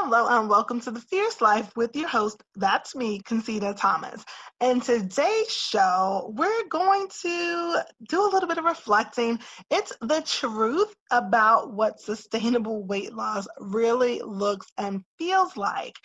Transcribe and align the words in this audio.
Hello 0.00 0.28
and 0.28 0.48
welcome 0.48 0.80
to 0.82 0.92
the 0.92 1.00
Fierce 1.00 1.40
Life 1.40 1.72
with 1.74 1.96
your 1.96 2.06
host, 2.06 2.40
that's 2.54 2.94
me, 2.94 3.20
Concita 3.20 3.76
Thomas. 3.76 4.24
And 4.60 4.80
today's 4.80 5.52
show, 5.52 6.32
we're 6.36 6.68
going 6.68 7.08
to 7.22 7.82
do 8.08 8.22
a 8.22 8.30
little 8.30 8.48
bit 8.48 8.58
of 8.58 8.64
reflecting. 8.64 9.40
It's 9.72 9.92
the 10.00 10.22
truth 10.24 10.94
about 11.10 11.72
what 11.72 12.00
sustainable 12.00 12.86
weight 12.86 13.12
loss 13.12 13.48
really 13.58 14.20
looks 14.24 14.68
and 14.78 15.02
feels 15.18 15.56
like. 15.56 15.96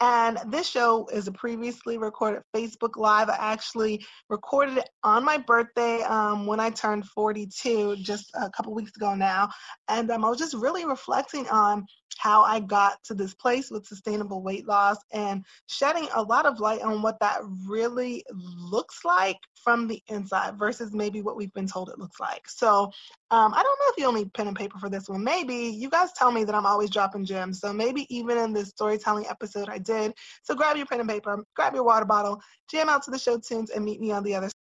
And 0.00 0.38
this 0.48 0.68
show 0.68 1.06
is 1.12 1.28
a 1.28 1.32
previously 1.32 1.98
recorded 1.98 2.42
Facebook 2.54 2.96
Live. 2.96 3.30
I 3.30 3.36
actually 3.38 4.04
recorded 4.28 4.78
it 4.78 4.88
on 5.04 5.24
my 5.24 5.38
birthday 5.38 6.02
um, 6.02 6.46
when 6.46 6.58
I 6.60 6.70
turned 6.70 7.06
42, 7.06 7.96
just 8.02 8.28
a 8.34 8.50
couple 8.50 8.74
weeks 8.74 8.94
ago 8.96 9.14
now. 9.14 9.48
And 9.88 10.10
um, 10.10 10.24
I 10.24 10.28
was 10.28 10.38
just 10.38 10.54
really 10.54 10.84
reflecting 10.84 11.48
on 11.48 11.86
how 12.18 12.42
I 12.42 12.60
got 12.60 13.02
to 13.04 13.14
this 13.14 13.34
place 13.34 13.70
with 13.70 13.86
sustainable 13.86 14.42
weight 14.42 14.66
loss 14.66 14.96
and 15.12 15.44
shedding 15.66 16.08
a 16.14 16.22
lot 16.22 16.46
of 16.46 16.60
light 16.60 16.82
on 16.82 17.02
what 17.02 17.20
that 17.20 17.40
really 17.66 18.24
looks 18.32 19.04
like 19.04 19.38
from 19.54 19.88
the 19.88 20.02
inside 20.08 20.58
versus 20.58 20.92
maybe 20.92 21.22
what 21.22 21.36
we've 21.36 21.52
been 21.52 21.66
told 21.66 21.88
it 21.88 21.98
looks 21.98 22.20
like. 22.20 22.48
So 22.48 22.84
um, 23.30 23.52
I 23.54 23.62
don't 23.62 23.78
know 23.80 23.88
if 23.88 23.98
you'll 23.98 24.12
need 24.12 24.32
pen 24.32 24.48
and 24.48 24.56
paper 24.56 24.78
for 24.78 24.88
this 24.88 25.08
one. 25.08 25.24
Maybe 25.24 25.54
you 25.54 25.90
guys 25.90 26.12
tell 26.12 26.30
me 26.30 26.44
that 26.44 26.54
I'm 26.54 26.66
always 26.66 26.90
dropping 26.90 27.24
gems. 27.24 27.60
So 27.60 27.72
maybe 27.72 28.06
even 28.14 28.38
in 28.38 28.52
this 28.52 28.68
storytelling 28.68 29.26
episode 29.28 29.68
I 29.68 29.78
did. 29.78 30.14
So 30.42 30.54
grab 30.54 30.76
your 30.76 30.86
pen 30.86 31.00
and 31.00 31.08
paper, 31.08 31.44
grab 31.54 31.74
your 31.74 31.84
water 31.84 32.04
bottle, 32.04 32.40
jam 32.70 32.88
out 32.88 33.02
to 33.04 33.10
the 33.10 33.18
show 33.18 33.38
tunes, 33.38 33.70
and 33.70 33.84
meet 33.84 34.00
me 34.00 34.12
on 34.12 34.22
the 34.22 34.34
other 34.34 34.48
side. 34.48 34.65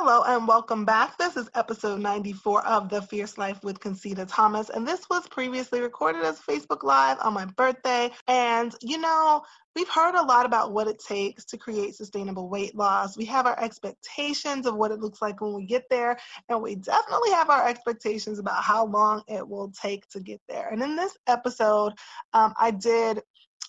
Hello 0.00 0.22
and 0.22 0.46
welcome 0.46 0.84
back. 0.84 1.18
This 1.18 1.36
is 1.36 1.50
episode 1.56 1.98
94 1.98 2.64
of 2.64 2.88
The 2.88 3.02
Fierce 3.02 3.36
Life 3.36 3.64
with 3.64 3.80
Concita 3.80 4.28
Thomas, 4.28 4.70
and 4.70 4.86
this 4.86 5.10
was 5.10 5.26
previously 5.26 5.80
recorded 5.80 6.22
as 6.22 6.38
Facebook 6.38 6.84
Live 6.84 7.18
on 7.20 7.34
my 7.34 7.46
birthday. 7.46 8.12
And 8.28 8.72
you 8.80 8.98
know, 8.98 9.42
we've 9.74 9.88
heard 9.88 10.14
a 10.14 10.22
lot 10.22 10.46
about 10.46 10.72
what 10.72 10.86
it 10.86 11.00
takes 11.00 11.44
to 11.46 11.58
create 11.58 11.96
sustainable 11.96 12.48
weight 12.48 12.76
loss. 12.76 13.16
We 13.16 13.24
have 13.24 13.44
our 13.46 13.58
expectations 13.58 14.66
of 14.66 14.76
what 14.76 14.92
it 14.92 15.00
looks 15.00 15.20
like 15.20 15.40
when 15.40 15.52
we 15.52 15.66
get 15.66 15.82
there, 15.90 16.16
and 16.48 16.62
we 16.62 16.76
definitely 16.76 17.32
have 17.32 17.50
our 17.50 17.66
expectations 17.66 18.38
about 18.38 18.62
how 18.62 18.86
long 18.86 19.24
it 19.26 19.46
will 19.46 19.72
take 19.72 20.08
to 20.10 20.20
get 20.20 20.40
there. 20.48 20.68
And 20.68 20.80
in 20.80 20.94
this 20.94 21.18
episode, 21.26 21.94
um, 22.34 22.54
I 22.56 22.70
did 22.70 23.20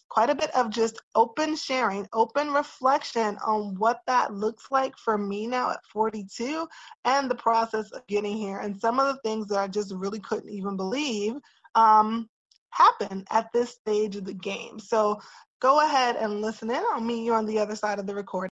quite 0.10 0.30
a 0.30 0.36
bit 0.36 0.50
of 0.56 0.72
just 0.72 1.00
open 1.16 1.56
sharing, 1.56 2.08
open 2.12 2.52
reflection 2.52 3.38
on 3.46 3.76
what 3.76 4.02
that 4.08 4.34
looks 4.34 4.66
like 4.72 4.98
for 4.98 5.18
me 5.18 5.48
now 5.48 5.72
at 5.72 5.86
42 5.94 6.68
and 7.06 7.30
the 7.30 7.36
process 7.36 7.92
of 7.92 8.06
getting 8.08 8.36
here. 8.36 8.58
And 8.58 8.80
some 8.82 9.00
of 9.00 9.08
the 9.08 9.22
things 9.22 9.48
that 9.48 9.60
I 9.60 9.68
just 9.68 9.94
really 9.94 10.20
couldn't 10.20 10.50
even 10.50 10.76
believe 10.76 11.36
um, 11.76 12.28
happen 12.72 13.24
at 13.30 13.54
this 13.54 13.72
stage 13.72 14.16
of 14.16 14.26
the 14.26 14.34
game. 14.34 14.80
So 14.80 15.22
go 15.60 15.86
ahead 15.86 16.16
and 16.16 16.42
listen 16.42 16.72
in. 16.72 16.84
I'll 16.92 17.02
meet 17.02 17.24
you 17.24 17.34
on 17.34 17.46
the 17.46 17.60
other 17.60 17.76
side 17.76 18.00
of 18.00 18.08
the 18.08 18.16
recording. 18.16 18.50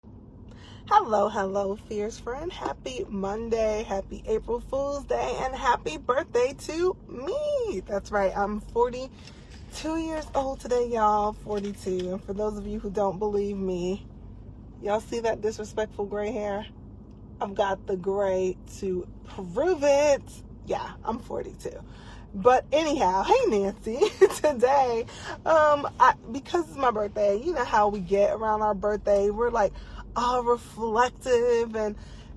Hello, 0.88 1.30
hello, 1.30 1.78
fierce 1.88 2.20
friend. 2.20 2.52
Happy 2.52 3.06
Monday, 3.08 3.84
happy 3.84 4.22
April 4.28 4.60
Fool's 4.60 5.06
Day, 5.06 5.38
and 5.40 5.56
happy 5.56 5.98
birthday 5.98 6.54
to 6.66 6.96
me. 7.08 7.82
That's 7.88 8.12
right, 8.12 8.36
I'm 8.36 8.60
40 8.60 9.10
two 9.76 9.98
years 9.98 10.26
old 10.36 10.60
today, 10.60 10.88
y'all. 10.88 11.34
42. 11.34 12.12
And 12.12 12.24
for 12.24 12.34
those 12.34 12.58
of 12.58 12.68
you 12.68 12.80
who 12.80 12.90
don't 12.90 13.18
believe 13.18 13.58
me, 13.58 14.06
y'all 14.82 15.00
see 15.00 15.20
that 15.22 15.42
disrespectful 15.42 16.06
gray 16.06 16.32
hair? 16.32 16.66
I've 17.42 17.56
got 17.56 17.86
the 17.88 17.98
gray 17.98 18.56
to 18.80 19.08
prove 19.26 19.80
it. 19.84 20.22
Yeah, 20.66 20.92
I'm 21.04 21.20
42. 21.20 21.72
But 22.36 22.66
anyhow, 22.72 23.24
hey 23.24 23.46
Nancy, 23.48 24.00
today, 24.42 25.06
um, 25.46 25.88
I, 26.00 26.14
because 26.32 26.68
it's 26.68 26.78
my 26.78 26.90
birthday, 26.90 27.40
you 27.40 27.54
know 27.54 27.66
how 27.66 27.90
we 27.90 28.00
get 28.00 28.34
around 28.34 28.62
our 28.64 28.74
birthday. 28.74 29.30
We're 29.30 29.52
like 29.52 29.74
all 30.16 30.44
reflective 30.44 31.76
and 31.76 31.96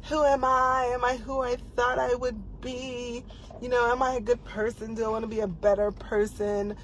who 0.09 0.23
am 0.23 0.45
I? 0.45 0.91
Am 0.93 1.05
I 1.05 1.17
who 1.17 1.41
I 1.41 1.57
thought 1.77 1.99
I 1.99 2.15
would 2.15 2.61
be? 2.61 3.25
You 3.61 3.69
know, 3.69 3.91
am 3.91 4.03
I 4.03 4.15
a 4.15 4.21
good 4.21 4.45
person? 4.45 4.95
Do 4.95 5.05
I 5.05 5.09
want 5.09 5.23
to 5.23 5.29
be 5.29 5.41
a 5.41 5.49
better 5.49 5.91
person? 5.91 6.77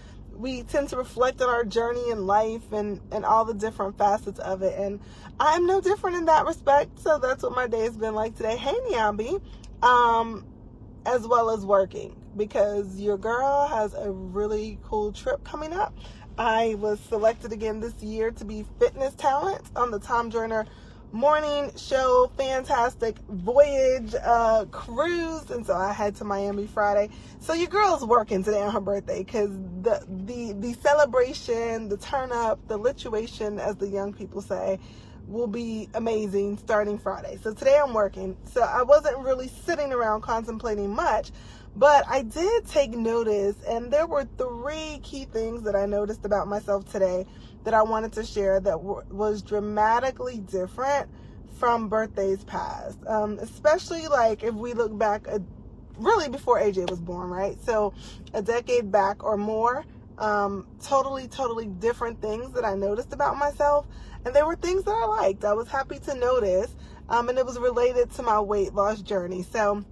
We 0.42 0.64
tend 0.64 0.88
to 0.88 0.96
reflect 0.96 1.40
on 1.40 1.48
our 1.48 1.64
journey 1.64 2.10
in 2.10 2.26
life 2.26 2.72
and 2.72 3.00
and 3.12 3.24
all 3.24 3.44
the 3.44 3.54
different 3.54 3.96
facets 3.96 4.40
of 4.40 4.62
it. 4.62 4.76
And 4.76 5.00
i'm 5.38 5.66
no 5.66 5.80
different 5.80 6.16
in 6.16 6.24
that 6.26 6.44
respect. 6.44 6.98
So 6.98 7.18
that's 7.18 7.42
what 7.44 7.54
my 7.54 7.68
day 7.68 7.84
has 7.84 7.96
been 7.96 8.14
like 8.14 8.34
today. 8.36 8.56
Hey 8.56 8.74
Nyambi, 8.90 9.40
um 9.82 10.44
as 11.06 11.26
well 11.26 11.50
as 11.50 11.64
working 11.64 12.16
because 12.36 13.00
your 13.00 13.16
girl 13.16 13.66
has 13.68 13.94
a 13.94 14.10
really 14.10 14.78
cool 14.82 15.12
trip 15.12 15.44
coming 15.44 15.72
up. 15.72 15.96
I 16.36 16.74
was 16.74 16.98
selected 16.98 17.52
again 17.52 17.80
this 17.80 17.94
year 18.02 18.32
to 18.32 18.44
be 18.44 18.64
fitness 18.80 19.14
talent 19.14 19.62
on 19.76 19.90
the 19.92 20.00
tom 20.00 20.30
joyner 20.30 20.66
morning 21.12 21.70
show, 21.76 22.30
fantastic 22.38 23.18
voyage 23.28 24.14
uh, 24.24 24.64
cruise, 24.70 25.50
and 25.50 25.64
so 25.64 25.74
I 25.74 25.92
head 25.92 26.16
to 26.16 26.24
Miami 26.24 26.66
Friday. 26.66 27.10
So 27.40 27.52
your 27.52 27.68
girl's 27.68 28.04
working 28.04 28.42
today 28.42 28.62
on 28.62 28.72
her 28.72 28.80
birthday 28.80 29.22
because 29.22 29.50
the 29.82 30.04
the 30.08 30.52
the 30.54 30.72
celebration, 30.74 31.88
the 31.88 31.98
turn 31.98 32.32
up, 32.32 32.66
the 32.68 32.78
lituation, 32.78 33.60
as 33.60 33.76
the 33.76 33.88
young 33.88 34.14
people 34.14 34.40
say, 34.40 34.78
will 35.26 35.46
be 35.46 35.88
amazing 35.94 36.56
starting 36.56 36.98
Friday. 36.98 37.38
So 37.42 37.52
today 37.52 37.78
I'm 37.78 37.92
working, 37.92 38.36
so 38.46 38.62
I 38.62 38.82
wasn't 38.82 39.18
really 39.18 39.48
sitting 39.48 39.92
around 39.92 40.22
contemplating 40.22 40.94
much. 40.94 41.30
But 41.74 42.04
I 42.06 42.22
did 42.22 42.66
take 42.68 42.90
notice, 42.90 43.56
and 43.66 43.90
there 43.90 44.06
were 44.06 44.26
three 44.36 45.00
key 45.02 45.24
things 45.24 45.62
that 45.62 45.74
I 45.74 45.86
noticed 45.86 46.24
about 46.26 46.46
myself 46.46 46.90
today 46.90 47.26
that 47.64 47.74
I 47.74 47.82
wanted 47.82 48.12
to 48.14 48.24
share 48.24 48.60
that 48.60 48.72
w- 48.72 49.02
was 49.10 49.42
dramatically 49.42 50.38
different 50.38 51.08
from 51.58 51.88
birthdays 51.88 52.44
past. 52.44 52.98
Um, 53.06 53.38
especially 53.40 54.08
like 54.08 54.42
if 54.42 54.54
we 54.54 54.72
look 54.72 54.96
back, 54.96 55.26
a, 55.28 55.40
really 55.96 56.28
before 56.28 56.60
AJ 56.60 56.90
was 56.90 57.00
born, 57.00 57.30
right? 57.30 57.56
So 57.64 57.94
a 58.34 58.42
decade 58.42 58.90
back 58.90 59.22
or 59.24 59.36
more. 59.36 59.84
Um, 60.18 60.66
totally, 60.82 61.26
totally 61.28 61.66
different 61.66 62.20
things 62.20 62.52
that 62.52 62.64
I 62.64 62.74
noticed 62.74 63.12
about 63.12 63.36
myself. 63.36 63.86
And 64.24 64.34
they 64.34 64.42
were 64.42 64.56
things 64.56 64.84
that 64.84 64.92
I 64.92 65.06
liked. 65.06 65.44
I 65.44 65.52
was 65.52 65.68
happy 65.68 65.98
to 66.00 66.14
notice. 66.14 66.74
Um, 67.08 67.28
and 67.28 67.38
it 67.38 67.46
was 67.46 67.58
related 67.58 68.10
to 68.12 68.22
my 68.22 68.40
weight 68.40 68.74
loss 68.74 69.02
journey. 69.02 69.42
So 69.42 69.84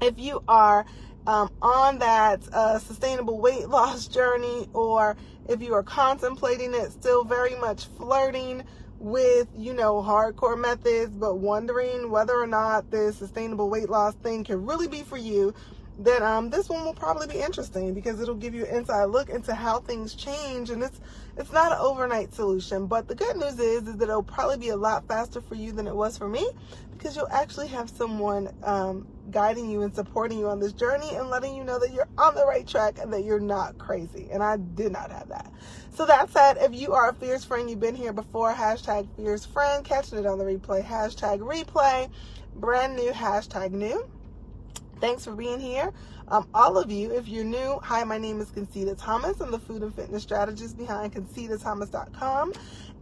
if 0.00 0.18
you 0.18 0.42
are 0.46 0.84
um, 1.26 1.50
on 1.60 1.98
that 1.98 2.40
uh, 2.52 2.78
sustainable 2.78 3.40
weight 3.40 3.68
loss 3.68 4.06
journey, 4.06 4.68
or 4.72 5.16
if 5.48 5.62
you 5.62 5.74
are 5.74 5.82
contemplating 5.82 6.74
it, 6.74 6.92
still 6.92 7.24
very 7.24 7.54
much 7.56 7.86
flirting 7.96 8.62
with, 8.98 9.48
you 9.56 9.74
know, 9.74 10.02
hardcore 10.02 10.58
methods, 10.58 11.14
but 11.14 11.36
wondering 11.36 12.10
whether 12.10 12.34
or 12.34 12.46
not 12.46 12.90
this 12.90 13.16
sustainable 13.18 13.68
weight 13.68 13.88
loss 13.90 14.14
thing 14.16 14.44
can 14.44 14.64
really 14.64 14.88
be 14.88 15.02
for 15.02 15.16
you, 15.18 15.54
then 15.98 16.22
um, 16.22 16.50
this 16.50 16.68
one 16.68 16.84
will 16.84 16.94
probably 16.94 17.26
be 17.26 17.40
interesting 17.40 17.94
because 17.94 18.20
it'll 18.20 18.34
give 18.34 18.54
you 18.54 18.66
an 18.66 18.76
inside 18.76 19.04
look 19.04 19.30
into 19.30 19.54
how 19.54 19.80
things 19.80 20.14
change 20.14 20.70
and 20.70 20.82
it's 20.82 21.00
it's 21.38 21.52
not 21.52 21.72
an 21.72 21.78
overnight 21.80 22.34
solution 22.34 22.86
but 22.86 23.08
the 23.08 23.14
good 23.14 23.36
news 23.36 23.58
is 23.58 23.88
is 23.88 23.96
that 23.96 24.08
it'll 24.08 24.22
probably 24.22 24.58
be 24.58 24.68
a 24.68 24.76
lot 24.76 25.06
faster 25.08 25.40
for 25.40 25.54
you 25.54 25.72
than 25.72 25.86
it 25.86 25.94
was 25.94 26.18
for 26.18 26.28
me 26.28 26.46
because 26.92 27.16
you'll 27.16 27.28
actually 27.28 27.68
have 27.68 27.88
someone 27.88 28.48
um, 28.62 29.06
guiding 29.30 29.70
you 29.70 29.82
and 29.82 29.94
supporting 29.94 30.38
you 30.38 30.48
on 30.48 30.60
this 30.60 30.72
journey 30.72 31.08
and 31.14 31.28
letting 31.28 31.54
you 31.54 31.64
know 31.64 31.78
that 31.78 31.92
you're 31.92 32.08
on 32.18 32.34
the 32.34 32.44
right 32.44 32.66
track 32.66 32.98
and 33.00 33.12
that 33.12 33.24
you're 33.24 33.40
not 33.40 33.78
crazy 33.78 34.28
and 34.30 34.42
I 34.42 34.56
did 34.56 34.92
not 34.92 35.10
have 35.10 35.28
that. 35.28 35.50
So 35.94 36.04
that 36.06 36.30
said 36.30 36.58
if 36.60 36.74
you 36.74 36.92
are 36.92 37.10
a 37.10 37.14
fierce 37.14 37.44
friend 37.44 37.70
you've 37.70 37.80
been 37.80 37.94
here 37.94 38.12
before 38.12 38.52
hashtag 38.52 39.08
fierce 39.16 39.46
friend 39.46 39.84
catching 39.84 40.18
it 40.18 40.26
on 40.26 40.38
the 40.38 40.44
replay 40.44 40.84
hashtag 40.84 41.40
replay 41.40 42.10
brand 42.54 42.96
new 42.96 43.12
hashtag 43.12 43.72
new 43.72 44.06
Thanks 45.00 45.24
for 45.24 45.32
being 45.32 45.60
here. 45.60 45.92
Um, 46.28 46.48
all 46.54 46.78
of 46.78 46.90
you, 46.90 47.12
if 47.12 47.28
you're 47.28 47.44
new, 47.44 47.78
hi, 47.82 48.02
my 48.04 48.16
name 48.16 48.40
is 48.40 48.48
Concita 48.48 48.96
Thomas. 48.98 49.40
I'm 49.40 49.50
the 49.50 49.58
food 49.58 49.82
and 49.82 49.94
fitness 49.94 50.22
strategist 50.22 50.78
behind 50.78 51.12
ConcitaThomas.com. 51.12 52.52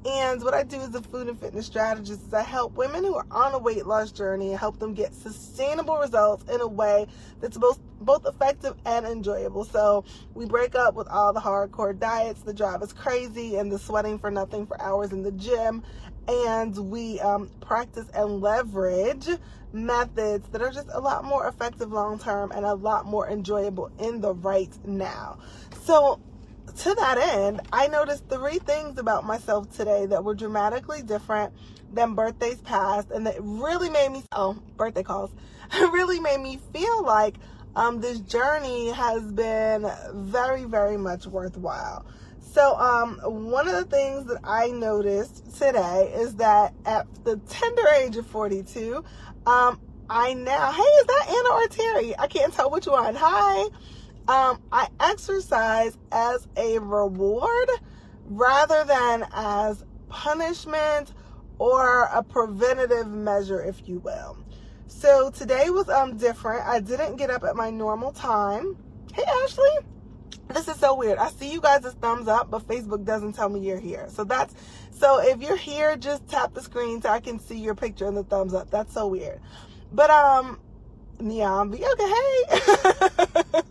And 0.04 0.42
what 0.42 0.52
I 0.52 0.64
do 0.64 0.80
as 0.80 0.94
a 0.94 1.00
food 1.00 1.28
and 1.28 1.40
fitness 1.40 1.66
strategist 1.66 2.26
is 2.26 2.34
I 2.34 2.42
help 2.42 2.74
women 2.74 3.04
who 3.04 3.14
are 3.14 3.24
on 3.30 3.54
a 3.54 3.58
weight 3.58 3.86
loss 3.86 4.12
journey 4.12 4.50
and 4.50 4.58
help 4.58 4.78
them 4.78 4.92
get 4.92 5.14
sustainable 5.14 5.96
results 5.96 6.44
in 6.52 6.60
a 6.60 6.66
way 6.66 7.06
that's 7.40 7.56
both 7.56 7.78
both 8.00 8.26
effective 8.26 8.74
and 8.84 9.06
enjoyable. 9.06 9.64
So 9.64 10.04
we 10.34 10.44
break 10.44 10.74
up 10.74 10.94
with 10.94 11.08
all 11.08 11.32
the 11.32 11.40
hardcore 11.40 11.98
diets, 11.98 12.42
the 12.42 12.52
drive 12.52 12.82
is 12.82 12.92
crazy, 12.92 13.56
and 13.56 13.72
the 13.72 13.78
sweating 13.78 14.18
for 14.18 14.30
nothing 14.30 14.66
for 14.66 14.78
hours 14.82 15.12
in 15.12 15.22
the 15.22 15.32
gym. 15.32 15.82
And 16.28 16.90
we 16.90 17.20
um, 17.20 17.50
practice 17.60 18.06
and 18.14 18.40
leverage 18.40 19.28
methods 19.72 20.48
that 20.50 20.62
are 20.62 20.70
just 20.70 20.88
a 20.92 21.00
lot 21.00 21.24
more 21.24 21.46
effective 21.48 21.92
long 21.92 22.18
term 22.18 22.52
and 22.52 22.64
a 22.64 22.74
lot 22.74 23.06
more 23.06 23.28
enjoyable 23.28 23.90
in 23.98 24.20
the 24.20 24.32
right 24.32 24.72
now. 24.86 25.38
So 25.82 26.20
to 26.78 26.94
that 26.94 27.18
end, 27.18 27.60
I 27.72 27.88
noticed 27.88 28.28
three 28.28 28.58
things 28.58 28.98
about 28.98 29.24
myself 29.24 29.70
today 29.76 30.06
that 30.06 30.24
were 30.24 30.34
dramatically 30.34 31.02
different 31.02 31.52
than 31.92 32.14
birthdays 32.14 32.60
past, 32.62 33.10
and 33.10 33.26
that 33.26 33.36
really 33.40 33.90
made 33.90 34.10
me 34.10 34.22
oh 34.32 34.56
birthday 34.76 35.02
calls 35.02 35.30
really 35.72 36.20
made 36.20 36.40
me 36.40 36.58
feel 36.72 37.04
like 37.04 37.36
um, 37.76 38.00
this 38.00 38.18
journey 38.20 38.90
has 38.90 39.22
been 39.22 39.90
very 40.12 40.64
very 40.64 40.96
much 40.96 41.26
worthwhile. 41.26 42.04
So 42.52 42.76
um, 42.78 43.18
one 43.24 43.66
of 43.66 43.74
the 43.74 43.84
things 43.84 44.26
that 44.26 44.40
I 44.44 44.68
noticed 44.68 45.58
today 45.58 46.12
is 46.14 46.36
that 46.36 46.72
at 46.84 47.06
the 47.24 47.36
tender 47.48 47.88
age 47.88 48.16
of 48.16 48.26
42, 48.26 49.04
um, 49.46 49.80
I 50.08 50.34
now 50.34 50.70
hey 50.70 50.82
is 50.82 51.06
that 51.06 51.26
Anna 51.28 51.54
or 51.54 51.66
Terry? 51.68 52.18
I 52.18 52.26
can't 52.26 52.52
tell 52.52 52.70
which 52.70 52.86
one. 52.86 53.14
Hi. 53.14 53.62
Um, 54.26 54.62
I 54.70 54.88
exercise 55.00 55.98
as 56.12 56.46
a 56.56 56.78
reward 56.78 57.68
rather 58.26 58.84
than 58.84 59.26
as 59.32 59.84
punishment 60.08 61.12
or 61.58 62.04
a 62.04 62.22
preventative 62.22 63.08
measure, 63.08 63.62
if 63.62 63.86
you 63.88 63.98
will. 63.98 64.38
So 64.86 65.30
today 65.30 65.70
was 65.70 65.88
um 65.88 66.16
different. 66.16 66.66
I 66.66 66.80
didn't 66.80 67.16
get 67.16 67.30
up 67.30 67.44
at 67.44 67.56
my 67.56 67.70
normal 67.70 68.12
time. 68.12 68.76
Hey 69.12 69.24
Ashley, 69.42 69.78
this 70.54 70.68
is 70.68 70.76
so 70.76 70.94
weird. 70.94 71.18
I 71.18 71.30
see 71.30 71.52
you 71.52 71.60
guys' 71.60 71.94
thumbs 72.00 72.28
up, 72.28 72.50
but 72.50 72.66
Facebook 72.66 73.04
doesn't 73.04 73.34
tell 73.34 73.48
me 73.48 73.60
you're 73.60 73.78
here. 73.78 74.06
So 74.08 74.24
that's 74.24 74.54
so 74.92 75.20
if 75.20 75.42
you're 75.42 75.56
here, 75.56 75.96
just 75.96 76.26
tap 76.28 76.54
the 76.54 76.62
screen 76.62 77.02
so 77.02 77.10
I 77.10 77.20
can 77.20 77.38
see 77.38 77.58
your 77.58 77.74
picture 77.74 78.06
and 78.06 78.16
the 78.16 78.24
thumbs 78.24 78.54
up. 78.54 78.70
That's 78.70 78.94
so 78.94 79.08
weird. 79.08 79.40
But 79.92 80.10
um 80.10 80.58
Niambi. 81.18 81.82
Okay, 81.82 82.08
hey. 83.52 83.62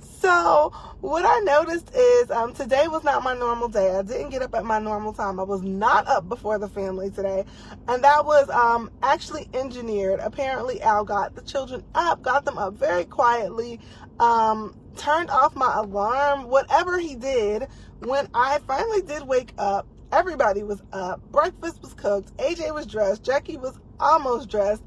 so 0.20 0.70
what 1.00 1.24
I 1.24 1.40
noticed 1.40 1.90
is 1.94 2.30
um, 2.30 2.54
today 2.54 2.88
was 2.88 3.04
not 3.04 3.22
my 3.22 3.34
normal 3.34 3.68
day. 3.68 3.96
I 3.96 4.02
didn't 4.02 4.30
get 4.30 4.42
up 4.42 4.54
at 4.54 4.64
my 4.64 4.78
normal 4.78 5.12
time. 5.12 5.38
I 5.38 5.44
was 5.44 5.62
not 5.62 6.06
up 6.08 6.28
before 6.28 6.58
the 6.58 6.68
family 6.68 7.10
today, 7.10 7.44
and 7.88 8.02
that 8.02 8.24
was 8.24 8.48
um, 8.50 8.90
actually 9.02 9.48
engineered. 9.54 10.20
Apparently, 10.20 10.82
Al 10.82 11.04
got 11.04 11.34
the 11.34 11.42
children 11.42 11.84
up, 11.94 12.22
got 12.22 12.44
them 12.44 12.58
up 12.58 12.74
very 12.74 13.04
quietly, 13.04 13.80
um, 14.18 14.74
turned 14.96 15.30
off 15.30 15.54
my 15.54 15.72
alarm. 15.76 16.48
Whatever 16.48 16.98
he 16.98 17.14
did, 17.14 17.68
when 18.00 18.28
I 18.34 18.58
finally 18.66 19.02
did 19.02 19.26
wake 19.26 19.52
up, 19.58 19.86
everybody 20.12 20.62
was 20.62 20.82
up. 20.92 21.20
Breakfast 21.30 21.80
was 21.82 21.94
cooked. 21.94 22.36
AJ 22.38 22.74
was 22.74 22.86
dressed. 22.86 23.22
Jackie 23.22 23.56
was 23.56 23.78
almost 23.98 24.48
dressed 24.48 24.82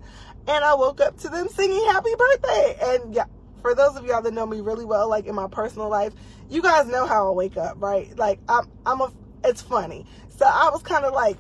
and 0.50 0.66
I 0.66 0.74
woke 0.74 1.00
up 1.00 1.18
to 1.20 1.30
them 1.30 1.48
singing 1.48 1.86
happy 1.86 2.14
birthday. 2.18 2.78
And 2.82 3.14
yeah, 3.14 3.26
for 3.62 3.76
those 3.76 3.96
of 3.96 4.06
y'all 4.06 4.22
that 4.22 4.34
know 4.34 4.46
me 4.46 4.62
really 4.62 4.86
well, 4.86 5.08
like 5.08 5.28
in 5.28 5.36
my 5.36 5.48
personal 5.48 5.90
life, 5.90 6.14
you 6.50 6.62
guys 6.62 6.88
know 6.88 7.06
how 7.06 7.30
I 7.30 7.32
wake 7.32 7.56
up, 7.56 7.76
right? 7.80 8.18
Like 8.18 8.40
I'm, 8.50 8.70
I'm 8.86 9.02
a, 9.02 9.12
it's 9.44 9.62
funny. 9.62 10.06
So 10.30 10.46
I 10.46 10.70
was 10.72 10.82
kind 10.82 11.06
of 11.06 11.14
like, 11.14 11.38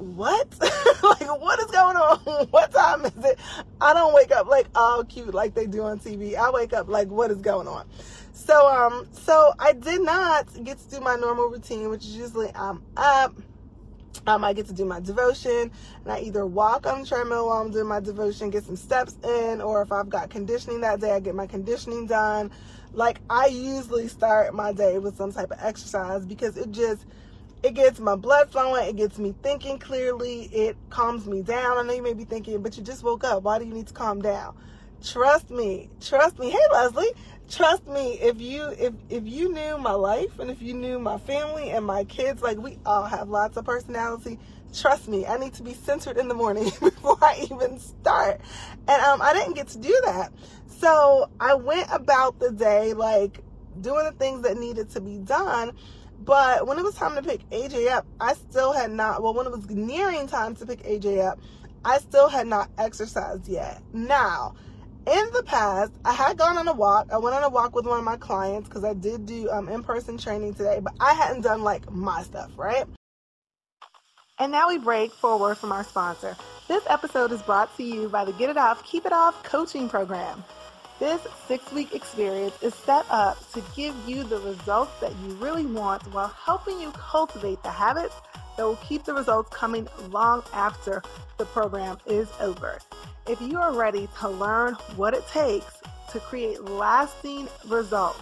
what? 0.00 0.48
like 0.60 1.40
what 1.40 1.60
is 1.60 1.66
going 1.66 1.96
on? 1.96 2.46
what 2.50 2.72
time 2.72 3.04
is 3.04 3.24
it? 3.24 3.38
I 3.80 3.94
don't 3.94 4.14
wake 4.14 4.32
up 4.32 4.46
like 4.46 4.66
all 4.74 5.04
cute 5.04 5.34
like 5.34 5.54
they 5.54 5.66
do 5.66 5.82
on 5.82 5.98
TV. 5.98 6.36
I 6.36 6.50
wake 6.50 6.72
up 6.72 6.88
like 6.88 7.08
what 7.08 7.30
is 7.30 7.38
going 7.38 7.68
on? 7.68 7.86
So 8.32 8.68
um, 8.68 9.06
so 9.12 9.52
I 9.58 9.72
did 9.72 10.02
not 10.02 10.48
get 10.64 10.78
to 10.78 10.90
do 10.90 11.00
my 11.00 11.16
normal 11.16 11.48
routine, 11.48 11.88
which 11.90 12.04
is 12.04 12.16
usually 12.16 12.50
I'm 12.54 12.82
up 12.96 13.34
um, 14.26 14.44
I 14.44 14.52
get 14.52 14.66
to 14.66 14.72
do 14.72 14.84
my 14.84 15.00
devotion 15.00 15.70
and 16.04 16.12
I 16.12 16.20
either 16.20 16.44
walk 16.44 16.86
on 16.86 17.02
the 17.02 17.06
treadmill 17.06 17.46
while 17.46 17.62
I'm 17.62 17.70
doing 17.70 17.86
my 17.86 18.00
devotion, 18.00 18.50
get 18.50 18.64
some 18.64 18.76
steps 18.76 19.16
in, 19.24 19.60
or 19.60 19.82
if 19.82 19.92
I've 19.92 20.08
got 20.08 20.30
conditioning 20.30 20.80
that 20.80 21.00
day, 21.00 21.12
I 21.12 21.20
get 21.20 21.34
my 21.34 21.46
conditioning 21.46 22.06
done. 22.06 22.50
Like 22.92 23.20
I 23.30 23.46
usually 23.46 24.08
start 24.08 24.54
my 24.54 24.72
day 24.72 24.98
with 24.98 25.16
some 25.16 25.32
type 25.32 25.50
of 25.50 25.58
exercise 25.60 26.26
because 26.26 26.56
it 26.56 26.70
just 26.70 27.06
it 27.62 27.74
gets 27.74 28.00
my 28.00 28.16
blood 28.16 28.50
flowing, 28.50 28.88
it 28.88 28.96
gets 28.96 29.18
me 29.18 29.34
thinking 29.42 29.78
clearly, 29.78 30.44
it 30.44 30.76
calms 30.88 31.26
me 31.26 31.42
down. 31.42 31.78
I 31.78 31.82
know 31.82 31.92
you 31.92 32.02
may 32.02 32.14
be 32.14 32.24
thinking, 32.24 32.62
but 32.62 32.76
you 32.76 32.82
just 32.82 33.02
woke 33.02 33.24
up. 33.24 33.42
Why 33.42 33.58
do 33.58 33.64
you 33.64 33.74
need 33.74 33.88
to 33.88 33.94
calm 33.94 34.22
down? 34.22 34.56
Trust 35.02 35.50
me, 35.50 35.90
trust 36.00 36.38
me. 36.38 36.50
Hey 36.50 36.58
Leslie, 36.72 37.12
trust 37.50 37.86
me 37.88 38.12
if 38.20 38.40
you 38.40 38.68
if 38.78 38.94
if 39.08 39.26
you 39.26 39.52
knew 39.52 39.76
my 39.76 39.92
life 39.92 40.38
and 40.38 40.50
if 40.50 40.62
you 40.62 40.72
knew 40.72 41.00
my 41.00 41.18
family 41.18 41.70
and 41.70 41.84
my 41.84 42.04
kids 42.04 42.42
like 42.42 42.56
we 42.58 42.78
all 42.86 43.02
have 43.02 43.28
lots 43.28 43.56
of 43.56 43.64
personality 43.64 44.38
trust 44.72 45.08
me 45.08 45.26
i 45.26 45.36
need 45.36 45.52
to 45.52 45.64
be 45.64 45.74
centered 45.74 46.16
in 46.16 46.28
the 46.28 46.34
morning 46.34 46.64
before 46.80 47.18
i 47.22 47.48
even 47.50 47.76
start 47.80 48.40
and 48.86 49.02
um, 49.02 49.20
i 49.20 49.32
didn't 49.32 49.54
get 49.54 49.66
to 49.66 49.78
do 49.78 50.00
that 50.04 50.32
so 50.78 51.28
i 51.40 51.52
went 51.52 51.88
about 51.90 52.38
the 52.38 52.52
day 52.52 52.94
like 52.94 53.42
doing 53.80 54.04
the 54.04 54.12
things 54.12 54.42
that 54.42 54.56
needed 54.56 54.88
to 54.88 55.00
be 55.00 55.18
done 55.18 55.72
but 56.20 56.66
when 56.66 56.78
it 56.78 56.84
was 56.84 56.94
time 56.94 57.14
to 57.14 57.22
pick 57.22 57.48
aj 57.50 57.88
up 57.88 58.06
i 58.20 58.34
still 58.34 58.72
had 58.72 58.90
not 58.90 59.22
well 59.22 59.34
when 59.34 59.46
it 59.46 59.52
was 59.52 59.68
nearing 59.70 60.26
time 60.26 60.54
to 60.54 60.66
pick 60.66 60.82
aj 60.82 61.18
up 61.26 61.38
i 61.84 61.98
still 61.98 62.28
had 62.28 62.46
not 62.46 62.68
exercised 62.78 63.48
yet 63.48 63.82
now 63.92 64.54
in 65.06 65.30
the 65.32 65.42
past, 65.42 65.92
I 66.04 66.12
had 66.12 66.36
gone 66.36 66.58
on 66.58 66.68
a 66.68 66.74
walk. 66.74 67.08
I 67.10 67.18
went 67.18 67.34
on 67.34 67.42
a 67.42 67.48
walk 67.48 67.74
with 67.74 67.86
one 67.86 67.98
of 67.98 68.04
my 68.04 68.16
clients 68.16 68.68
because 68.68 68.84
I 68.84 68.92
did 68.92 69.24
do 69.24 69.48
um, 69.50 69.68
in 69.68 69.82
person 69.82 70.18
training 70.18 70.54
today, 70.54 70.78
but 70.80 70.92
I 71.00 71.14
hadn't 71.14 71.40
done 71.40 71.62
like 71.62 71.90
my 71.90 72.22
stuff, 72.22 72.50
right? 72.56 72.84
And 74.38 74.52
now 74.52 74.68
we 74.68 74.78
break 74.78 75.12
for 75.12 75.32
a 75.32 75.36
word 75.36 75.58
from 75.58 75.72
our 75.72 75.84
sponsor. 75.84 76.36
This 76.68 76.84
episode 76.88 77.32
is 77.32 77.42
brought 77.42 77.74
to 77.76 77.82
you 77.82 78.08
by 78.08 78.24
the 78.24 78.32
Get 78.32 78.50
It 78.50 78.56
Off, 78.56 78.84
Keep 78.84 79.06
It 79.06 79.12
Off 79.12 79.42
coaching 79.42 79.88
program. 79.88 80.44
This 81.00 81.26
six 81.48 81.72
week 81.72 81.94
experience 81.94 82.62
is 82.62 82.74
set 82.74 83.06
up 83.08 83.38
to 83.52 83.64
give 83.74 83.96
you 84.06 84.22
the 84.22 84.38
results 84.40 84.92
that 85.00 85.12
you 85.24 85.32
really 85.36 85.64
want 85.64 86.02
while 86.12 86.28
helping 86.28 86.78
you 86.78 86.90
cultivate 86.90 87.62
the 87.62 87.70
habits 87.70 88.14
that 88.58 88.64
will 88.64 88.76
keep 88.76 89.04
the 89.04 89.14
results 89.14 89.48
coming 89.48 89.88
long 90.10 90.42
after 90.52 91.02
the 91.38 91.46
program 91.46 91.96
is 92.04 92.28
over. 92.38 92.80
If 93.26 93.40
you 93.40 93.58
are 93.58 93.72
ready 93.72 94.10
to 94.20 94.28
learn 94.28 94.74
what 94.96 95.14
it 95.14 95.26
takes 95.26 95.80
to 96.12 96.20
create 96.20 96.62
lasting 96.66 97.48
results 97.66 98.20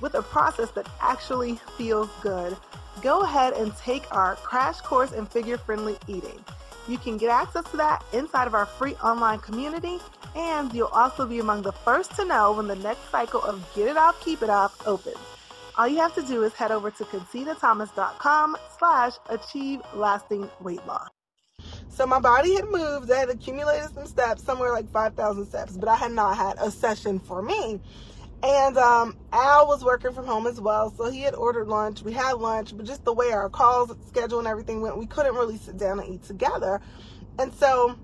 with 0.00 0.14
a 0.14 0.22
process 0.22 0.72
that 0.72 0.88
actually 1.00 1.60
feels 1.78 2.10
good, 2.22 2.56
go 3.02 3.20
ahead 3.20 3.52
and 3.52 3.76
take 3.76 4.12
our 4.12 4.34
crash 4.34 4.80
course 4.80 5.12
in 5.12 5.26
figure 5.26 5.58
friendly 5.58 5.96
eating. 6.08 6.44
You 6.88 6.98
can 6.98 7.18
get 7.18 7.30
access 7.30 7.70
to 7.70 7.76
that 7.76 8.04
inside 8.12 8.48
of 8.48 8.54
our 8.54 8.66
free 8.66 8.94
online 8.94 9.38
community, 9.38 10.00
and 10.36 10.72
you'll 10.74 10.88
also 10.88 11.26
be 11.26 11.38
among 11.38 11.62
the 11.62 11.72
first 11.72 12.14
to 12.16 12.24
know 12.24 12.52
when 12.52 12.66
the 12.66 12.76
next 12.76 13.10
cycle 13.10 13.42
of 13.42 13.66
Get 13.74 13.88
It 13.88 13.96
Off, 13.96 14.22
Keep 14.22 14.42
It 14.42 14.50
Off 14.50 14.86
opens. 14.86 15.16
All 15.78 15.88
you 15.88 15.96
have 15.98 16.14
to 16.14 16.22
do 16.22 16.44
is 16.44 16.52
head 16.52 16.70
over 16.70 16.90
to 16.90 17.04
concitathomas.com 17.04 18.56
slash 18.78 19.12
achieve 19.28 19.80
lasting 19.94 20.48
weight 20.60 20.86
loss. 20.86 21.08
So 21.88 22.06
my 22.06 22.20
body 22.20 22.54
had 22.54 22.66
moved. 22.66 23.10
I 23.10 23.20
had 23.20 23.30
accumulated 23.30 23.90
some 23.94 24.06
steps, 24.06 24.42
somewhere 24.42 24.72
like 24.72 24.90
5,000 24.90 25.46
steps, 25.46 25.76
but 25.76 25.88
I 25.88 25.96
had 25.96 26.12
not 26.12 26.36
had 26.36 26.56
a 26.58 26.70
session 26.70 27.18
for 27.18 27.40
me. 27.40 27.80
And 28.42 28.76
um, 28.76 29.16
Al 29.32 29.66
was 29.66 29.82
working 29.82 30.12
from 30.12 30.26
home 30.26 30.46
as 30.46 30.60
well, 30.60 30.90
so 30.90 31.10
he 31.10 31.22
had 31.22 31.34
ordered 31.34 31.68
lunch. 31.68 32.02
We 32.02 32.12
had 32.12 32.32
lunch, 32.32 32.76
but 32.76 32.84
just 32.84 33.04
the 33.04 33.14
way 33.14 33.32
our 33.32 33.48
calls 33.48 33.94
schedule 34.06 34.38
and 34.38 34.46
everything 34.46 34.82
went, 34.82 34.98
we 34.98 35.06
couldn't 35.06 35.34
really 35.34 35.56
sit 35.56 35.78
down 35.78 36.00
and 36.00 36.14
eat 36.14 36.22
together. 36.24 36.82
And 37.38 37.52
so 37.54 37.96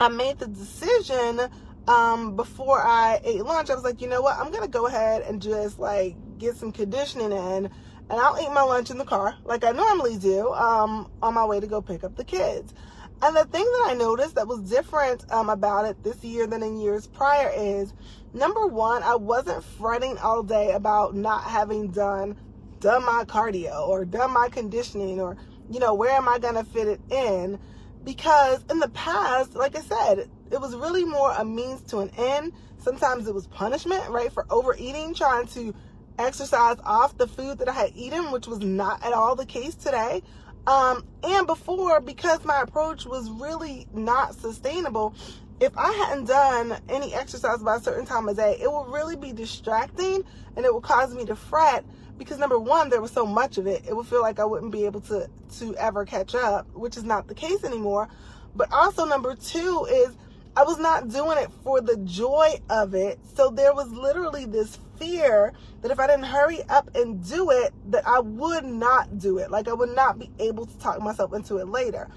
I 0.00 0.08
made 0.08 0.38
the 0.38 0.46
decision 0.46 1.40
um, 1.86 2.36
before 2.36 2.80
I 2.80 3.20
ate 3.24 3.44
lunch. 3.44 3.70
I 3.70 3.74
was 3.74 3.84
like, 3.84 4.00
you 4.00 4.08
know 4.08 4.22
what? 4.22 4.38
I'm 4.38 4.50
gonna 4.50 4.68
go 4.68 4.86
ahead 4.86 5.22
and 5.22 5.40
just 5.40 5.78
like 5.78 6.16
get 6.38 6.56
some 6.56 6.72
conditioning 6.72 7.32
in, 7.32 7.66
and 7.66 7.70
I'll 8.10 8.38
eat 8.40 8.52
my 8.52 8.62
lunch 8.62 8.90
in 8.90 8.98
the 8.98 9.04
car 9.04 9.36
like 9.44 9.64
I 9.64 9.72
normally 9.72 10.18
do 10.18 10.52
um, 10.52 11.10
on 11.22 11.34
my 11.34 11.44
way 11.44 11.60
to 11.60 11.66
go 11.66 11.80
pick 11.80 12.04
up 12.04 12.16
the 12.16 12.24
kids. 12.24 12.74
And 13.22 13.34
the 13.34 13.44
thing 13.44 13.64
that 13.64 13.86
I 13.90 13.94
noticed 13.94 14.34
that 14.34 14.46
was 14.46 14.60
different 14.60 15.30
um, 15.32 15.48
about 15.48 15.86
it 15.86 16.02
this 16.02 16.22
year 16.22 16.46
than 16.46 16.62
in 16.62 16.78
years 16.78 17.06
prior 17.06 17.50
is 17.56 17.94
number 18.34 18.66
one, 18.66 19.02
I 19.02 19.14
wasn't 19.14 19.64
fretting 19.64 20.18
all 20.18 20.42
day 20.42 20.72
about 20.72 21.14
not 21.14 21.44
having 21.44 21.88
done 21.88 22.36
done 22.80 23.02
my 23.04 23.24
cardio 23.26 23.88
or 23.88 24.04
done 24.04 24.30
my 24.30 24.48
conditioning 24.50 25.18
or 25.18 25.38
you 25.70 25.80
know 25.80 25.94
where 25.94 26.10
am 26.10 26.28
I 26.28 26.38
gonna 26.38 26.64
fit 26.64 26.86
it 26.86 27.00
in 27.10 27.58
because 28.04 28.64
in 28.70 28.78
the 28.78 28.88
past, 28.90 29.54
like 29.54 29.76
I 29.76 29.80
said, 29.80 30.28
it 30.50 30.60
was 30.60 30.74
really 30.76 31.04
more 31.04 31.32
a 31.32 31.44
means 31.44 31.82
to 31.90 31.98
an 31.98 32.10
end. 32.16 32.52
Sometimes 32.78 33.26
it 33.26 33.34
was 33.34 33.46
punishment, 33.46 34.08
right, 34.10 34.32
for 34.32 34.46
overeating, 34.50 35.14
trying 35.14 35.46
to 35.48 35.74
exercise 36.18 36.76
off 36.84 37.16
the 37.16 37.26
food 37.26 37.58
that 37.58 37.68
I 37.68 37.72
had 37.72 37.92
eaten, 37.94 38.30
which 38.30 38.46
was 38.46 38.60
not 38.60 39.04
at 39.04 39.12
all 39.12 39.34
the 39.34 39.46
case 39.46 39.74
today. 39.74 40.22
Um, 40.66 41.04
and 41.22 41.46
before, 41.46 42.00
because 42.00 42.44
my 42.44 42.62
approach 42.62 43.04
was 43.04 43.30
really 43.30 43.86
not 43.92 44.34
sustainable, 44.34 45.14
if 45.60 45.76
I 45.76 45.92
hadn't 45.92 46.26
done 46.26 46.76
any 46.88 47.14
exercise 47.14 47.62
by 47.62 47.76
a 47.76 47.80
certain 47.80 48.06
time 48.06 48.28
of 48.28 48.36
day, 48.36 48.58
it 48.60 48.70
would 48.70 48.88
really 48.92 49.16
be 49.16 49.32
distracting 49.32 50.24
and 50.56 50.64
it 50.64 50.74
would 50.74 50.82
cause 50.82 51.14
me 51.14 51.24
to 51.26 51.36
fret 51.36 51.84
because 52.18 52.38
number 52.38 52.58
one, 52.58 52.90
there 52.90 53.00
was 53.00 53.10
so 53.10 53.26
much 53.26 53.58
of 53.58 53.66
it. 53.66 53.84
It 53.86 53.96
would 53.96 54.06
feel 54.06 54.22
like 54.22 54.38
I 54.38 54.44
wouldn't 54.44 54.72
be 54.72 54.84
able 54.84 55.00
to 55.02 55.28
to 55.58 55.74
ever 55.76 56.04
catch 56.04 56.34
up, 56.34 56.66
which 56.74 56.96
is 56.96 57.04
not 57.04 57.28
the 57.28 57.34
case 57.34 57.64
anymore. 57.64 58.08
But 58.54 58.72
also 58.72 59.04
number 59.04 59.34
two 59.34 59.86
is 59.90 60.16
I 60.56 60.62
was 60.62 60.78
not 60.78 61.08
doing 61.08 61.38
it 61.38 61.50
for 61.64 61.80
the 61.80 61.96
joy 61.98 62.60
of 62.70 62.94
it. 62.94 63.18
So 63.34 63.50
there 63.50 63.74
was 63.74 63.90
literally 63.90 64.44
this 64.44 64.78
fear 64.98 65.52
that 65.82 65.90
if 65.90 65.98
I 65.98 66.06
didn't 66.06 66.26
hurry 66.26 66.62
up 66.68 66.94
and 66.94 67.26
do 67.28 67.50
it, 67.50 67.72
that 67.90 68.06
I 68.06 68.20
would 68.20 68.64
not 68.64 69.18
do 69.18 69.38
it. 69.38 69.50
Like 69.50 69.66
I 69.66 69.72
would 69.72 69.94
not 69.94 70.18
be 70.18 70.30
able 70.38 70.66
to 70.66 70.78
talk 70.78 71.00
myself 71.00 71.32
into 71.34 71.56
it 71.56 71.68
later. 71.68 72.08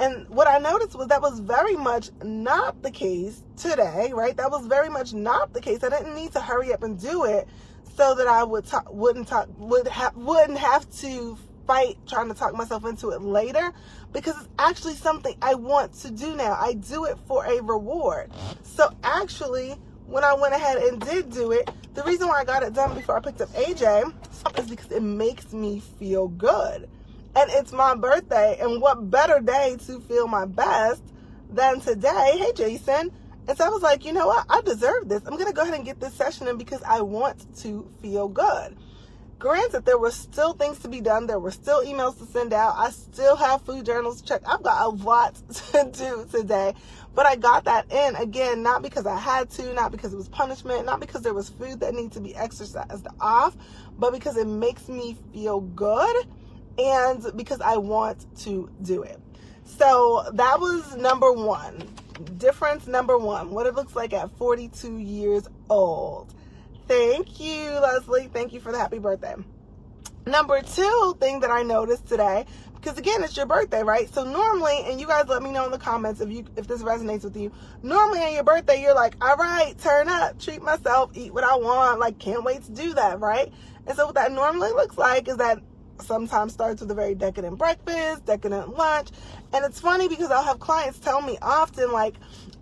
And 0.00 0.28
what 0.28 0.46
I 0.46 0.58
noticed 0.58 0.96
was 0.96 1.08
that 1.08 1.22
was 1.22 1.40
very 1.40 1.76
much 1.76 2.10
not 2.22 2.82
the 2.82 2.90
case 2.90 3.42
today, 3.56 4.12
right? 4.12 4.36
That 4.36 4.50
was 4.50 4.66
very 4.66 4.88
much 4.88 5.12
not 5.12 5.52
the 5.52 5.60
case. 5.60 5.82
I 5.82 5.88
didn't 5.88 6.14
need 6.14 6.32
to 6.32 6.40
hurry 6.40 6.72
up 6.72 6.82
and 6.82 7.00
do 7.00 7.24
it 7.24 7.48
so 7.96 8.14
that 8.14 8.26
I 8.26 8.44
would 8.44 8.66
talk, 8.66 8.92
wouldn't 8.92 9.28
talk, 9.28 9.48
would 9.58 9.88
have, 9.88 10.16
wouldn't 10.16 10.58
have 10.58 10.90
to 11.00 11.36
fight 11.66 11.98
trying 12.06 12.28
to 12.28 12.34
talk 12.34 12.54
myself 12.54 12.84
into 12.86 13.10
it 13.10 13.20
later 13.20 13.72
because 14.12 14.36
it's 14.38 14.48
actually 14.58 14.94
something 14.94 15.36
I 15.42 15.54
want 15.54 15.92
to 16.00 16.10
do 16.10 16.34
now. 16.34 16.56
I 16.58 16.74
do 16.74 17.04
it 17.04 17.18
for 17.26 17.44
a 17.44 17.62
reward. 17.62 18.30
So 18.62 18.90
actually, 19.02 19.76
when 20.06 20.24
I 20.24 20.32
went 20.34 20.54
ahead 20.54 20.78
and 20.78 21.00
did 21.00 21.30
do 21.30 21.52
it, 21.52 21.70
the 21.94 22.02
reason 22.04 22.28
why 22.28 22.40
I 22.40 22.44
got 22.44 22.62
it 22.62 22.72
done 22.72 22.94
before 22.94 23.18
I 23.18 23.20
picked 23.20 23.40
up 23.40 23.50
AJ 23.50 24.12
is 24.58 24.70
because 24.70 24.90
it 24.90 25.02
makes 25.02 25.52
me 25.52 25.80
feel 25.98 26.28
good 26.28 26.88
and 27.36 27.50
it's 27.50 27.72
my 27.72 27.94
birthday. 27.94 28.58
And 28.60 28.80
what 28.80 29.10
better 29.10 29.40
day 29.40 29.76
to 29.86 30.00
feel 30.00 30.26
my 30.26 30.46
best 30.46 31.02
than 31.50 31.80
today? 31.80 32.36
Hey, 32.38 32.52
Jason. 32.54 33.12
And 33.48 33.56
so 33.56 33.64
I 33.64 33.68
was 33.70 33.82
like, 33.82 34.04
you 34.04 34.12
know 34.12 34.26
what? 34.26 34.44
I 34.50 34.60
deserve 34.60 35.08
this. 35.08 35.22
I'm 35.24 35.32
going 35.32 35.46
to 35.46 35.54
go 35.54 35.62
ahead 35.62 35.74
and 35.74 35.84
get 35.84 35.98
this 35.98 36.12
session 36.12 36.46
in 36.48 36.58
because 36.58 36.82
I 36.82 37.00
want 37.00 37.56
to 37.60 37.90
feel 38.02 38.28
good. 38.28 38.76
Granted, 39.38 39.86
there 39.86 39.96
were 39.96 40.10
still 40.10 40.52
things 40.52 40.80
to 40.80 40.88
be 40.88 41.00
done. 41.00 41.26
There 41.26 41.38
were 41.38 41.52
still 41.52 41.82
emails 41.82 42.18
to 42.18 42.26
send 42.26 42.52
out. 42.52 42.74
I 42.76 42.90
still 42.90 43.36
have 43.36 43.62
food 43.62 43.86
journals 43.86 44.20
to 44.20 44.26
check. 44.26 44.42
I've 44.46 44.62
got 44.62 44.84
a 44.84 44.88
lot 44.90 45.34
to 45.72 45.90
do 45.90 46.26
today. 46.30 46.74
But 47.14 47.24
I 47.24 47.36
got 47.36 47.64
that 47.64 47.90
in 47.90 48.16
again, 48.16 48.62
not 48.62 48.82
because 48.82 49.06
I 49.06 49.18
had 49.18 49.48
to, 49.50 49.72
not 49.72 49.92
because 49.92 50.12
it 50.12 50.16
was 50.16 50.28
punishment, 50.28 50.84
not 50.84 51.00
because 51.00 51.22
there 51.22 51.34
was 51.34 51.48
food 51.48 51.80
that 51.80 51.94
needed 51.94 52.12
to 52.12 52.20
be 52.20 52.36
exercised 52.36 53.06
off, 53.18 53.56
but 53.98 54.12
because 54.12 54.36
it 54.36 54.46
makes 54.46 54.88
me 54.88 55.16
feel 55.32 55.60
good 55.60 56.26
and 56.78 57.24
because 57.34 57.62
I 57.62 57.78
want 57.78 58.26
to 58.40 58.68
do 58.82 59.04
it. 59.04 59.18
So 59.64 60.24
that 60.34 60.60
was 60.60 60.96
number 60.96 61.32
one. 61.32 61.82
Difference 62.36 62.86
number 62.86 63.16
one, 63.16 63.50
what 63.50 63.66
it 63.66 63.74
looks 63.74 63.94
like 63.94 64.12
at 64.12 64.36
42 64.38 64.98
years 64.98 65.46
old. 65.70 66.34
Thank 66.88 67.38
you, 67.38 67.70
Leslie. 67.70 68.28
Thank 68.32 68.52
you 68.52 68.60
for 68.60 68.72
the 68.72 68.78
happy 68.78 68.98
birthday. 68.98 69.34
Number 70.26 70.60
two 70.60 71.16
thing 71.20 71.40
that 71.40 71.50
I 71.50 71.62
noticed 71.62 72.06
today, 72.06 72.44
because 72.74 72.98
again, 72.98 73.22
it's 73.22 73.36
your 73.36 73.46
birthday, 73.46 73.82
right? 73.82 74.12
So 74.12 74.24
normally, 74.24 74.84
and 74.86 75.00
you 75.00 75.06
guys 75.06 75.26
let 75.28 75.42
me 75.42 75.50
know 75.50 75.64
in 75.64 75.70
the 75.70 75.78
comments 75.78 76.20
if 76.20 76.30
you 76.30 76.44
if 76.56 76.66
this 76.66 76.82
resonates 76.82 77.24
with 77.24 77.36
you. 77.36 77.52
Normally 77.82 78.20
on 78.20 78.32
your 78.34 78.44
birthday, 78.44 78.82
you're 78.82 78.94
like, 78.94 79.16
all 79.20 79.36
right, 79.36 79.78
turn 79.78 80.08
up, 80.08 80.38
treat 80.40 80.62
myself, 80.62 81.12
eat 81.14 81.32
what 81.32 81.44
I 81.44 81.56
want, 81.56 82.00
like 82.00 82.18
can't 82.18 82.44
wait 82.44 82.62
to 82.64 82.72
do 82.72 82.94
that, 82.94 83.20
right? 83.20 83.52
And 83.86 83.96
so 83.96 84.06
what 84.06 84.16
that 84.16 84.32
normally 84.32 84.70
looks 84.70 84.98
like 84.98 85.28
is 85.28 85.38
that 85.38 85.60
sometimes 86.02 86.52
starts 86.52 86.80
with 86.80 86.90
a 86.90 86.94
very 86.94 87.14
decadent 87.14 87.58
breakfast, 87.58 88.24
decadent 88.26 88.76
lunch. 88.76 89.10
And 89.52 89.64
it's 89.64 89.80
funny 89.80 90.08
because 90.08 90.30
I'll 90.30 90.44
have 90.44 90.58
clients 90.58 90.98
tell 90.98 91.20
me 91.20 91.38
often, 91.40 91.92
like, 91.92 92.14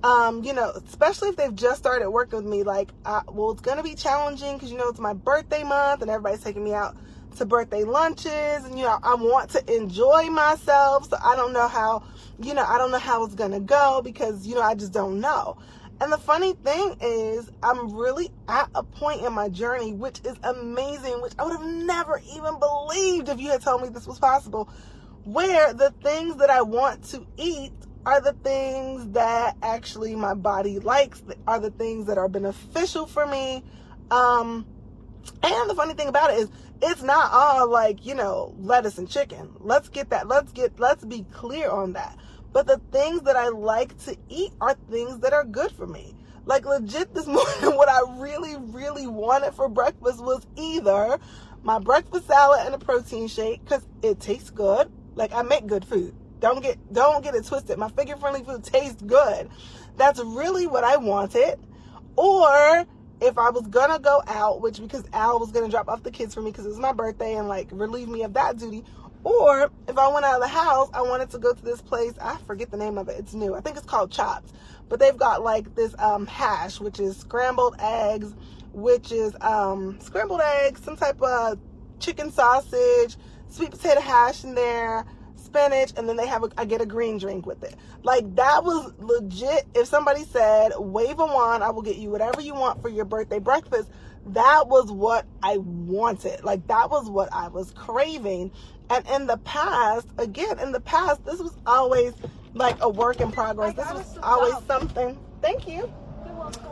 um, 0.02 0.44
you 0.44 0.52
know, 0.52 0.70
especially 0.86 1.30
if 1.30 1.36
they've 1.36 1.54
just 1.54 1.78
started 1.78 2.10
working 2.10 2.42
with 2.42 2.46
me, 2.46 2.62
like, 2.62 2.90
uh, 3.04 3.22
well, 3.28 3.50
it's 3.50 3.60
going 3.60 3.76
to 3.76 3.82
be 3.82 3.94
challenging 3.94 4.54
because, 4.54 4.70
you 4.70 4.78
know, 4.78 4.88
it's 4.88 5.00
my 5.00 5.14
birthday 5.14 5.64
month 5.64 6.02
and 6.02 6.10
everybody's 6.10 6.42
taking 6.42 6.64
me 6.64 6.74
out 6.74 6.96
to 7.38 7.44
birthday 7.44 7.84
lunches 7.84 8.64
and, 8.64 8.78
you 8.78 8.84
know, 8.84 8.98
I 9.02 9.14
want 9.14 9.50
to 9.50 9.74
enjoy 9.74 10.30
myself. 10.30 11.10
So 11.10 11.16
I 11.22 11.36
don't 11.36 11.52
know 11.52 11.68
how, 11.68 12.02
you 12.40 12.54
know, 12.54 12.64
I 12.64 12.78
don't 12.78 12.90
know 12.90 12.98
how 12.98 13.24
it's 13.24 13.34
going 13.34 13.52
to 13.52 13.60
go 13.60 14.00
because, 14.02 14.46
you 14.46 14.54
know, 14.54 14.62
I 14.62 14.74
just 14.74 14.92
don't 14.92 15.20
know. 15.20 15.58
And 15.98 16.12
the 16.12 16.18
funny 16.18 16.52
thing 16.52 16.96
is, 17.00 17.50
I'm 17.62 17.94
really 17.94 18.30
at 18.48 18.68
a 18.74 18.82
point 18.82 19.22
in 19.22 19.32
my 19.32 19.48
journey, 19.48 19.92
which 19.92 20.20
is 20.24 20.36
amazing, 20.42 21.22
which 21.22 21.32
I 21.38 21.44
would 21.44 21.58
have 21.58 21.66
never 21.66 22.20
even 22.34 22.58
believed 22.58 23.30
if 23.30 23.40
you 23.40 23.50
had 23.50 23.62
told 23.62 23.82
me 23.82 23.88
this 23.88 24.06
was 24.06 24.18
possible, 24.18 24.68
where 25.24 25.72
the 25.72 25.92
things 26.02 26.36
that 26.36 26.50
I 26.50 26.62
want 26.62 27.04
to 27.10 27.26
eat 27.38 27.72
are 28.04 28.20
the 28.20 28.34
things 28.34 29.08
that 29.12 29.56
actually 29.62 30.14
my 30.14 30.34
body 30.34 30.78
likes, 30.78 31.22
are 31.46 31.58
the 31.58 31.70
things 31.70 32.06
that 32.06 32.18
are 32.18 32.28
beneficial 32.28 33.06
for 33.06 33.26
me. 33.26 33.64
Um, 34.10 34.66
and 35.42 35.70
the 35.70 35.74
funny 35.74 35.94
thing 35.94 36.08
about 36.08 36.30
it 36.30 36.40
is, 36.40 36.50
it's 36.82 37.02
not 37.02 37.32
all 37.32 37.70
like, 37.70 38.04
you 38.04 38.14
know, 38.14 38.54
lettuce 38.58 38.98
and 38.98 39.08
chicken. 39.08 39.56
Let's 39.60 39.88
get 39.88 40.10
that, 40.10 40.28
let's 40.28 40.52
get, 40.52 40.78
let's 40.78 41.04
be 41.04 41.24
clear 41.32 41.70
on 41.70 41.94
that. 41.94 42.18
But 42.56 42.66
the 42.66 42.80
things 42.90 43.20
that 43.24 43.36
I 43.36 43.48
like 43.48 43.98
to 44.06 44.16
eat 44.30 44.50
are 44.62 44.74
things 44.90 45.18
that 45.18 45.34
are 45.34 45.44
good 45.44 45.72
for 45.72 45.86
me. 45.86 46.14
Like 46.46 46.64
legit 46.64 47.12
this 47.12 47.26
morning, 47.26 47.76
what 47.76 47.90
I 47.90 48.00
really, 48.16 48.56
really 48.56 49.06
wanted 49.06 49.52
for 49.52 49.68
breakfast 49.68 50.24
was 50.24 50.46
either 50.56 51.18
my 51.62 51.78
breakfast 51.78 52.28
salad 52.28 52.62
and 52.64 52.74
a 52.74 52.78
protein 52.78 53.28
shake 53.28 53.62
because 53.62 53.86
it 54.00 54.20
tastes 54.20 54.48
good. 54.48 54.90
Like 55.16 55.34
I 55.34 55.42
make 55.42 55.66
good 55.66 55.84
food. 55.84 56.14
Don't 56.40 56.62
get 56.62 56.78
don't 56.94 57.22
get 57.22 57.34
it 57.34 57.44
twisted. 57.44 57.76
My 57.76 57.90
figure 57.90 58.16
friendly 58.16 58.42
food 58.42 58.64
tastes 58.64 59.02
good. 59.02 59.50
That's 59.98 60.20
really 60.20 60.66
what 60.66 60.82
I 60.82 60.96
wanted. 60.96 61.58
Or 62.16 62.86
if 63.20 63.36
I 63.36 63.50
was 63.50 63.66
gonna 63.66 63.98
go 63.98 64.22
out, 64.26 64.62
which 64.62 64.80
because 64.80 65.04
Al 65.12 65.38
was 65.38 65.52
gonna 65.52 65.68
drop 65.68 65.90
off 65.90 66.02
the 66.02 66.10
kids 66.10 66.32
for 66.32 66.40
me 66.40 66.52
because 66.52 66.64
it 66.64 66.70
was 66.70 66.78
my 66.78 66.94
birthday 66.94 67.34
and 67.34 67.48
like 67.48 67.68
relieve 67.70 68.08
me 68.08 68.22
of 68.22 68.32
that 68.32 68.56
duty, 68.56 68.82
or 69.26 69.72
if 69.88 69.98
I 69.98 70.06
went 70.06 70.24
out 70.24 70.36
of 70.36 70.40
the 70.40 70.46
house, 70.46 70.88
I 70.94 71.02
wanted 71.02 71.30
to 71.30 71.38
go 71.38 71.52
to 71.52 71.64
this 71.64 71.82
place. 71.82 72.12
I 72.22 72.36
forget 72.46 72.70
the 72.70 72.76
name 72.76 72.96
of 72.96 73.08
it. 73.08 73.16
It's 73.18 73.34
new. 73.34 73.56
I 73.56 73.60
think 73.60 73.76
it's 73.76 73.84
called 73.84 74.12
Chops. 74.12 74.52
But 74.88 75.00
they've 75.00 75.16
got 75.16 75.42
like 75.42 75.74
this 75.74 75.96
um, 75.98 76.28
hash, 76.28 76.78
which 76.78 77.00
is 77.00 77.16
scrambled 77.16 77.74
eggs, 77.80 78.32
which 78.72 79.10
is 79.10 79.34
um, 79.40 79.98
scrambled 80.00 80.42
eggs, 80.42 80.80
some 80.80 80.96
type 80.96 81.20
of 81.20 81.58
chicken 81.98 82.30
sausage, 82.30 83.16
sweet 83.48 83.72
potato 83.72 84.00
hash 84.00 84.44
in 84.44 84.54
there, 84.54 85.04
spinach, 85.34 85.92
and 85.96 86.08
then 86.08 86.14
they 86.14 86.28
have 86.28 86.44
a, 86.44 86.50
I 86.56 86.64
get 86.64 86.80
a 86.80 86.86
green 86.86 87.18
drink 87.18 87.46
with 87.46 87.64
it. 87.64 87.74
Like 88.04 88.32
that 88.36 88.62
was 88.62 88.92
legit. 88.98 89.66
If 89.74 89.88
somebody 89.88 90.22
said, 90.22 90.70
wave 90.76 91.18
a 91.18 91.26
wand, 91.26 91.64
I 91.64 91.70
will 91.70 91.82
get 91.82 91.96
you 91.96 92.10
whatever 92.10 92.40
you 92.40 92.54
want 92.54 92.80
for 92.80 92.88
your 92.88 93.04
birthday 93.04 93.40
breakfast. 93.40 93.90
That 94.26 94.68
was 94.68 94.90
what 94.90 95.24
I 95.42 95.58
wanted. 95.58 96.42
Like 96.44 96.66
that 96.66 96.90
was 96.90 97.08
what 97.08 97.28
I 97.32 97.48
was 97.48 97.70
craving. 97.72 98.50
And 98.90 99.06
in 99.08 99.26
the 99.26 99.36
past, 99.38 100.08
again, 100.18 100.58
in 100.58 100.72
the 100.72 100.80
past, 100.80 101.24
this 101.24 101.40
was 101.40 101.56
always 101.66 102.12
like 102.54 102.76
a 102.80 102.88
work 102.88 103.20
in 103.20 103.30
progress. 103.30 103.74
This 103.74 103.90
was 103.90 104.18
always 104.22 104.54
something. 104.66 105.18
Thank 105.42 105.68
you. 105.68 105.92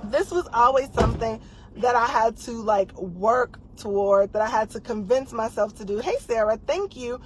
This 0.05 0.31
was 0.31 0.49
always 0.53 0.93
something 0.93 1.41
that 1.77 1.97
I 1.97 2.07
had 2.07 2.37
to 2.39 2.53
like 2.53 2.97
work 2.99 3.59
toward, 3.77 4.33
that 4.33 4.43
I 4.43 4.49
had 4.49 4.71
to 4.71 4.81
convince 4.81 5.33
myself 5.33 5.75
to 5.77 5.85
do. 5.85 5.99
Hey, 5.99 6.17
Sarah, 6.21 6.59
thank 6.67 6.97
you. 6.97 7.21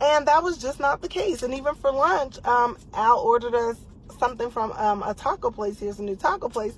And 0.00 0.26
that 0.26 0.42
was 0.42 0.58
just 0.58 0.80
not 0.80 1.00
the 1.02 1.08
case. 1.08 1.42
And 1.42 1.54
even 1.54 1.74
for 1.76 1.92
lunch, 1.92 2.44
um, 2.44 2.76
Al 2.94 3.18
ordered 3.18 3.54
us 3.54 3.76
something 4.18 4.50
from 4.50 4.72
um, 4.72 5.02
a 5.04 5.14
taco 5.14 5.50
place. 5.50 5.78
Here's 5.78 6.00
a 6.00 6.02
new 6.02 6.16
taco 6.16 6.48
place. 6.48 6.74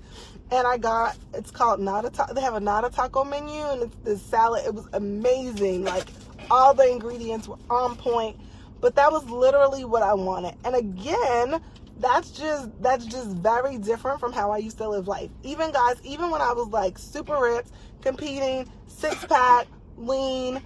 And 0.55 0.67
I 0.67 0.79
got, 0.79 1.17
it's 1.35 1.51
called 1.51 1.81
Not 1.81 2.05
a—they 2.05 2.41
have 2.41 2.55
a 2.55 2.61
Not 2.61 2.85
a 2.85 2.91
Taco 2.91 3.25
menu, 3.25 3.65
and 3.65 3.83
it's 3.83 3.97
this 4.05 4.23
salad. 4.23 4.65
It 4.65 4.73
was 4.73 4.87
amazing. 4.93 5.85
Like, 5.85 6.07
all 6.51 6.73
the 6.75 6.89
ingredients 6.89 7.49
were 7.49 7.59
on 7.69 7.97
point 7.97 8.37
but 8.85 8.97
that 8.97 9.11
was 9.11 9.25
literally 9.31 9.87
what 9.87 10.03
I 10.03 10.13
wanted. 10.13 10.57
And 10.63 10.75
again, 10.75 11.59
that's 12.01 12.31
just 12.31 12.69
that's 12.83 13.07
just 13.07 13.31
very 13.31 13.79
different 13.79 14.21
from 14.21 14.31
how 14.31 14.51
I 14.51 14.59
used 14.59 14.77
to 14.77 14.87
live 14.87 15.09
life. 15.09 15.31
Even 15.43 15.73
guys, 15.73 15.97
even 16.05 16.31
when 16.31 16.43
I 16.43 16.53
was 16.53 16.69
like 16.69 16.99
super 16.99 17.41
ripped, 17.41 17.71
competing, 18.03 18.71
six 18.87 19.25
pack, 19.25 19.69
lean, 19.97 20.61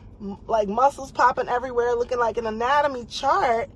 like 0.49 0.67
muscles 0.67 1.13
popping 1.13 1.49
everywhere, 1.49 1.95
looking 1.95 2.19
like 2.19 2.39
an 2.39 2.47
anatomy 2.47 3.05
chart. 3.05 3.71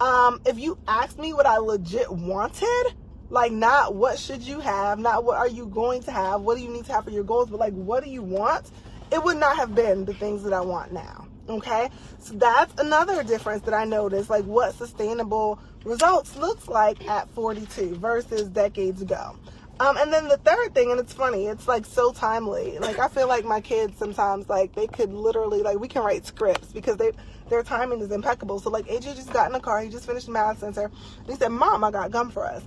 Um, 0.00 0.40
if 0.46 0.58
you 0.58 0.78
asked 0.88 1.18
me 1.18 1.34
what 1.34 1.44
I 1.44 1.58
legit 1.58 2.10
wanted, 2.10 2.94
like 3.34 3.50
not 3.50 3.96
what 3.96 4.16
should 4.16 4.42
you 4.42 4.60
have, 4.60 5.00
not 5.00 5.24
what 5.24 5.36
are 5.36 5.48
you 5.48 5.66
going 5.66 6.00
to 6.04 6.12
have, 6.12 6.42
what 6.42 6.56
do 6.56 6.62
you 6.62 6.70
need 6.70 6.84
to 6.84 6.92
have 6.92 7.04
for 7.04 7.10
your 7.10 7.24
goals, 7.24 7.50
but 7.50 7.58
like 7.58 7.72
what 7.72 8.04
do 8.04 8.08
you 8.08 8.22
want, 8.22 8.70
it 9.10 9.22
would 9.22 9.36
not 9.36 9.56
have 9.56 9.74
been 9.74 10.04
the 10.04 10.14
things 10.14 10.44
that 10.44 10.52
I 10.52 10.60
want 10.60 10.92
now. 10.92 11.26
Okay, 11.48 11.90
so 12.20 12.34
that's 12.34 12.80
another 12.80 13.24
difference 13.24 13.62
that 13.64 13.74
I 13.74 13.84
noticed, 13.84 14.30
like 14.30 14.44
what 14.44 14.72
sustainable 14.76 15.58
results 15.84 16.36
looks 16.36 16.68
like 16.68 17.06
at 17.08 17.28
42 17.30 17.96
versus 17.96 18.48
decades 18.48 19.02
ago. 19.02 19.36
Um, 19.80 19.96
and 19.96 20.12
then 20.12 20.28
the 20.28 20.36
third 20.36 20.72
thing, 20.72 20.92
and 20.92 21.00
it's 21.00 21.12
funny, 21.12 21.46
it's 21.46 21.66
like 21.66 21.84
so 21.84 22.12
timely. 22.12 22.78
Like 22.78 23.00
I 23.00 23.08
feel 23.08 23.26
like 23.26 23.44
my 23.44 23.60
kids 23.60 23.98
sometimes 23.98 24.48
like 24.48 24.76
they 24.76 24.86
could 24.86 25.12
literally 25.12 25.60
like 25.62 25.80
we 25.80 25.88
can 25.88 26.04
write 26.04 26.24
scripts 26.24 26.72
because 26.72 26.96
they 26.98 27.10
their 27.50 27.64
timing 27.64 28.00
is 28.00 28.12
impeccable. 28.12 28.60
So 28.60 28.70
like 28.70 28.86
AJ 28.86 29.16
just 29.16 29.32
got 29.32 29.48
in 29.48 29.52
the 29.52 29.60
car, 29.60 29.82
he 29.82 29.90
just 29.90 30.06
finished 30.06 30.28
math 30.28 30.60
center, 30.60 30.84
and 30.84 31.26
he 31.26 31.34
said, 31.34 31.48
"Mom, 31.48 31.82
I 31.82 31.90
got 31.90 32.12
gum 32.12 32.30
for 32.30 32.46
us." 32.46 32.62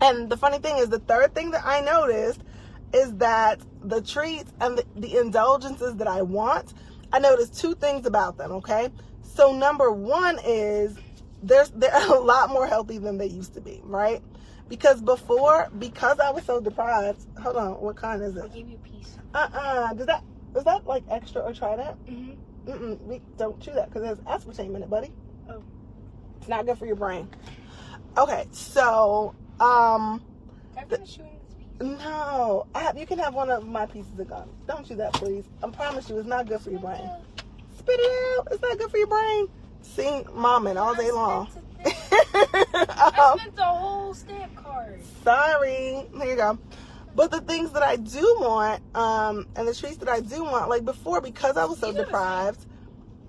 And 0.00 0.30
the 0.30 0.36
funny 0.36 0.58
thing 0.58 0.78
is, 0.78 0.88
the 0.88 0.98
third 0.98 1.34
thing 1.34 1.50
that 1.50 1.64
I 1.64 1.80
noticed 1.80 2.42
is 2.92 3.14
that 3.16 3.60
the 3.82 4.00
treats 4.00 4.52
and 4.60 4.78
the, 4.78 4.84
the 4.96 5.18
indulgences 5.18 5.96
that 5.96 6.08
I 6.08 6.22
want, 6.22 6.74
I 7.12 7.18
noticed 7.18 7.58
two 7.58 7.74
things 7.74 8.06
about 8.06 8.36
them, 8.36 8.52
okay? 8.52 8.90
So 9.22 9.52
number 9.52 9.90
one 9.90 10.38
is 10.44 10.96
there's 11.42 11.70
they're 11.70 11.90
a 12.10 12.18
lot 12.18 12.50
more 12.50 12.66
healthy 12.66 12.98
than 12.98 13.18
they 13.18 13.26
used 13.26 13.54
to 13.54 13.60
be, 13.60 13.80
right? 13.84 14.22
Because 14.68 15.00
before, 15.00 15.68
because 15.78 16.20
I 16.20 16.30
was 16.30 16.44
so 16.44 16.60
deprived. 16.60 17.26
Hold 17.40 17.56
on, 17.56 17.72
what 17.80 17.96
kind 17.96 18.22
is 18.22 18.36
it? 18.36 18.44
I 18.44 18.48
gave 18.48 18.68
you 18.68 18.76
a 18.76 18.88
piece. 18.88 19.16
Uh 19.34 19.48
uh 19.52 19.94
Does 19.94 20.06
that 20.06 20.22
is 20.56 20.64
that 20.64 20.86
like 20.86 21.04
extra 21.10 21.42
or 21.42 21.52
trident? 21.52 21.96
Mm-hmm. 22.06 22.70
Mm-mm. 22.70 23.00
We 23.02 23.20
don't 23.36 23.58
chew 23.60 23.72
that 23.72 23.88
because 23.88 24.02
there's 24.02 24.18
aspartame 24.18 24.76
in 24.76 24.82
it, 24.82 24.90
buddy. 24.90 25.12
Oh. 25.48 25.62
It's 26.38 26.48
not 26.48 26.66
good 26.66 26.78
for 26.78 26.86
your 26.86 26.96
brain. 26.96 27.28
Okay, 28.16 28.46
so 28.52 29.34
um, 29.60 30.22
Can 30.74 30.84
I 30.84 30.88
finish 30.88 31.16
chewing 31.16 31.30
this 31.34 31.50
no, 31.80 32.66
I 32.74 32.82
have, 32.82 32.98
you 32.98 33.06
can 33.06 33.18
have 33.18 33.34
one 33.34 33.50
of 33.50 33.66
my 33.66 33.86
pieces 33.86 34.18
of 34.18 34.28
gum. 34.28 34.50
Don't 34.66 34.86
chew 34.86 34.96
that, 34.96 35.14
please. 35.14 35.44
I 35.62 35.70
promise 35.70 36.10
you, 36.10 36.18
it's 36.18 36.28
not 36.28 36.46
good 36.46 36.60
for 36.60 36.70
your 36.70 36.80
brain. 36.80 37.10
Spit 37.78 37.98
it 37.98 38.38
out. 38.38 38.48
It's 38.52 38.60
not 38.60 38.76
good 38.76 38.90
for 38.90 38.98
your 38.98 39.06
brain. 39.06 39.48
See, 39.80 40.24
momming 40.36 40.76
all 40.76 40.94
day 40.94 41.10
long. 41.10 41.48
I 41.84 43.30
um, 43.32 43.38
spent 43.38 43.56
the 43.56 43.64
whole 43.64 44.12
stamp 44.12 44.54
card. 44.56 45.00
sorry. 45.24 46.06
Here 46.14 46.24
you 46.26 46.36
go. 46.36 46.58
But 47.14 47.30
the 47.30 47.40
things 47.40 47.72
that 47.72 47.82
I 47.82 47.96
do 47.96 48.36
want, 48.40 48.82
um, 48.94 49.46
and 49.56 49.66
the 49.66 49.74
treats 49.74 49.96
that 49.98 50.08
I 50.08 50.20
do 50.20 50.44
want, 50.44 50.68
like 50.68 50.84
before, 50.84 51.22
because 51.22 51.56
I 51.56 51.64
was 51.64 51.78
so 51.78 51.92
the 51.92 52.04
deprived, 52.04 52.66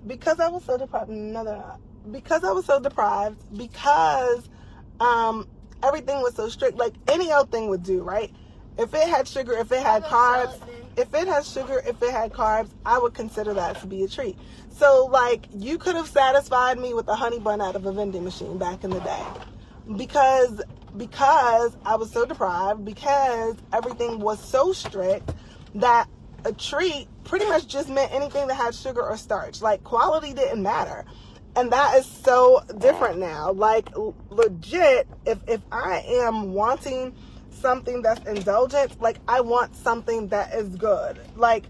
because 0.06 0.40
I 0.40 0.48
was 0.48 0.62
so 0.64 0.76
deprived, 0.76 1.08
no, 1.08 1.42
they're 1.42 1.56
not. 1.56 1.80
Because 2.10 2.44
I 2.44 2.52
was 2.52 2.66
so 2.66 2.78
deprived, 2.80 3.42
because 3.56 4.48
um, 5.00 5.48
everything 5.82 6.20
was 6.22 6.34
so 6.34 6.48
strict, 6.48 6.76
like 6.76 6.94
any 7.08 7.32
old 7.32 7.50
thing 7.50 7.68
would 7.68 7.82
do, 7.82 8.02
right? 8.02 8.32
If 8.78 8.94
it 8.94 9.08
had 9.08 9.28
sugar, 9.28 9.52
if 9.52 9.70
it 9.70 9.82
had 9.82 10.02
carbs, 10.04 10.58
if 10.96 11.12
it 11.14 11.28
has 11.28 11.50
sugar, 11.50 11.82
if 11.86 12.02
it 12.02 12.10
had 12.10 12.32
carbs, 12.32 12.70
I 12.86 12.98
would 12.98 13.14
consider 13.14 13.52
that 13.54 13.80
to 13.80 13.86
be 13.86 14.04
a 14.04 14.08
treat. 14.08 14.38
So, 14.70 15.06
like, 15.06 15.46
you 15.54 15.76
could 15.76 15.94
have 15.94 16.08
satisfied 16.08 16.78
me 16.78 16.94
with 16.94 17.06
a 17.08 17.14
honey 17.14 17.38
bun 17.38 17.60
out 17.60 17.76
of 17.76 17.84
a 17.84 17.92
vending 17.92 18.24
machine 18.24 18.56
back 18.56 18.84
in 18.84 18.90
the 18.90 19.00
day, 19.00 19.22
because 19.96 20.62
because 20.96 21.76
I 21.84 21.96
was 21.96 22.10
so 22.10 22.24
deprived, 22.24 22.84
because 22.84 23.56
everything 23.72 24.20
was 24.20 24.42
so 24.42 24.72
strict 24.72 25.32
that 25.76 26.08
a 26.44 26.52
treat 26.52 27.08
pretty 27.24 27.46
much 27.46 27.66
just 27.66 27.88
meant 27.88 28.12
anything 28.12 28.46
that 28.48 28.54
had 28.54 28.74
sugar 28.74 29.02
or 29.02 29.16
starch. 29.16 29.62
Like, 29.62 29.84
quality 29.84 30.34
didn't 30.34 30.62
matter. 30.62 31.04
And 31.54 31.70
that 31.72 31.98
is 31.98 32.06
so 32.06 32.62
different 32.78 33.18
now. 33.18 33.52
Like, 33.52 33.88
legit, 34.30 35.06
if, 35.26 35.38
if 35.46 35.60
I 35.70 36.02
am 36.06 36.54
wanting 36.54 37.14
something 37.50 38.02
that's 38.02 38.26
indulgent, 38.26 39.00
like, 39.00 39.18
I 39.28 39.42
want 39.42 39.76
something 39.76 40.28
that 40.28 40.54
is 40.54 40.74
good. 40.76 41.20
Like, 41.36 41.64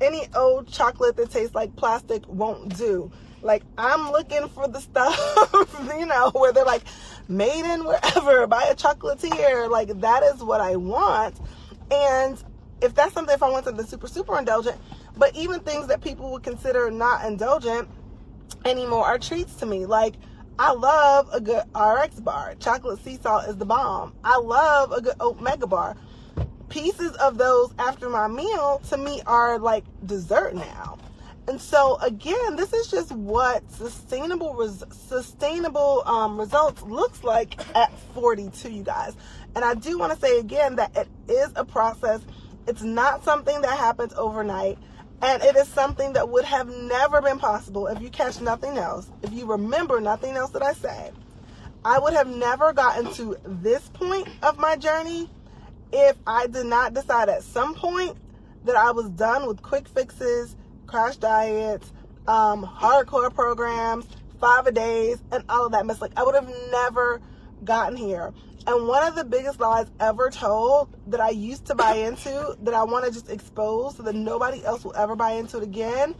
any 0.00 0.28
old 0.34 0.68
chocolate 0.68 1.16
that 1.16 1.30
tastes 1.30 1.54
like 1.54 1.74
plastic 1.76 2.26
won't 2.28 2.76
do. 2.76 3.10
Like, 3.42 3.62
I'm 3.76 4.12
looking 4.12 4.48
for 4.48 4.68
the 4.68 4.80
stuff, 4.80 5.96
you 5.98 6.06
know, 6.06 6.30
where 6.30 6.52
they're 6.52 6.64
like, 6.64 6.84
made 7.28 7.64
in 7.72 7.84
wherever 7.84 8.46
by 8.48 8.64
a 8.64 8.74
chocolatier. 8.74 9.68
Like, 9.68 10.00
that 10.00 10.22
is 10.22 10.42
what 10.42 10.60
I 10.60 10.76
want. 10.76 11.34
And 11.90 12.42
if 12.80 12.94
that's 12.94 13.12
something, 13.14 13.34
if 13.34 13.42
I 13.42 13.50
want 13.50 13.64
something 13.64 13.86
super, 13.86 14.06
super 14.06 14.38
indulgent, 14.38 14.76
but 15.16 15.34
even 15.34 15.60
things 15.60 15.88
that 15.88 16.02
people 16.02 16.30
would 16.32 16.42
consider 16.42 16.90
not 16.90 17.24
indulgent 17.24 17.88
anymore 18.64 19.04
are 19.04 19.18
treats 19.18 19.54
to 19.56 19.66
me. 19.66 19.86
Like, 19.86 20.14
I 20.58 20.72
love 20.72 21.28
a 21.32 21.40
good 21.40 21.64
RX 21.74 22.20
bar. 22.20 22.54
Chocolate 22.60 23.02
sea 23.02 23.18
salt 23.20 23.48
is 23.48 23.56
the 23.56 23.64
bomb. 23.64 24.14
I 24.22 24.38
love 24.38 24.92
a 24.92 25.00
good 25.00 25.18
Oatmega 25.18 25.68
bar. 25.68 25.96
Pieces 26.68 27.12
of 27.16 27.38
those 27.38 27.72
after 27.78 28.08
my 28.08 28.28
meal 28.28 28.80
to 28.88 28.96
me 28.96 29.20
are 29.26 29.58
like 29.58 29.84
dessert 30.06 30.54
now. 30.54 30.98
And 31.46 31.60
so 31.60 31.98
again, 32.00 32.56
this 32.56 32.72
is 32.72 32.90
just 32.90 33.12
what 33.12 33.70
sustainable 33.70 34.54
res- 34.54 34.84
sustainable 34.90 36.02
um, 36.06 36.38
results 36.38 36.82
looks 36.82 37.22
like 37.22 37.58
at 37.76 37.92
42, 38.14 38.70
you 38.70 38.82
guys. 38.82 39.14
And 39.54 39.64
I 39.64 39.74
do 39.74 39.98
want 39.98 40.12
to 40.12 40.18
say 40.18 40.38
again 40.38 40.76
that 40.76 40.96
it 40.96 41.08
is 41.28 41.52
a 41.56 41.64
process. 41.64 42.22
It's 42.66 42.82
not 42.82 43.24
something 43.24 43.60
that 43.60 43.76
happens 43.76 44.14
overnight. 44.14 44.78
And 45.22 45.42
it 45.42 45.56
is 45.56 45.68
something 45.68 46.12
that 46.14 46.28
would 46.28 46.44
have 46.44 46.68
never 46.68 47.22
been 47.22 47.38
possible 47.38 47.86
if 47.86 48.00
you 48.02 48.10
catch 48.10 48.40
nothing 48.40 48.76
else, 48.76 49.10
if 49.22 49.32
you 49.32 49.46
remember 49.46 50.00
nothing 50.00 50.36
else 50.36 50.50
that 50.50 50.62
I 50.62 50.72
said. 50.72 51.14
I 51.84 51.98
would 51.98 52.14
have 52.14 52.28
never 52.28 52.72
gotten 52.72 53.12
to 53.14 53.36
this 53.44 53.88
point 53.90 54.28
of 54.42 54.58
my 54.58 54.76
journey 54.76 55.30
if 55.92 56.16
I 56.26 56.46
did 56.46 56.66
not 56.66 56.94
decide 56.94 57.28
at 57.28 57.42
some 57.42 57.74
point 57.74 58.16
that 58.64 58.76
I 58.76 58.90
was 58.90 59.08
done 59.10 59.46
with 59.46 59.62
quick 59.62 59.86
fixes, 59.88 60.56
crash 60.86 61.16
diets, 61.16 61.92
um, 62.26 62.64
hardcore 62.64 63.32
programs, 63.32 64.06
five 64.40 64.66
a 64.66 64.72
days, 64.72 65.22
and 65.30 65.44
all 65.48 65.66
of 65.66 65.72
that 65.72 65.86
mess. 65.86 66.00
Like 66.00 66.12
I 66.16 66.24
would 66.24 66.34
have 66.34 66.50
never 66.70 67.20
gotten 67.64 67.96
here. 67.96 68.32
And 68.66 68.88
one 68.88 69.06
of 69.06 69.14
the 69.14 69.24
biggest 69.24 69.60
lies 69.60 69.86
ever 70.00 70.30
told 70.30 70.88
that 71.08 71.20
I 71.20 71.30
used 71.30 71.66
to 71.66 71.74
buy 71.74 71.94
into, 71.94 72.56
that 72.62 72.72
I 72.72 72.82
want 72.84 73.04
to 73.04 73.10
just 73.10 73.30
expose 73.30 73.96
so 73.96 74.02
that 74.04 74.14
nobody 74.14 74.64
else 74.64 74.84
will 74.84 74.96
ever 74.96 75.14
buy 75.14 75.32
into 75.32 75.58
it 75.58 75.62
again, 75.62 76.14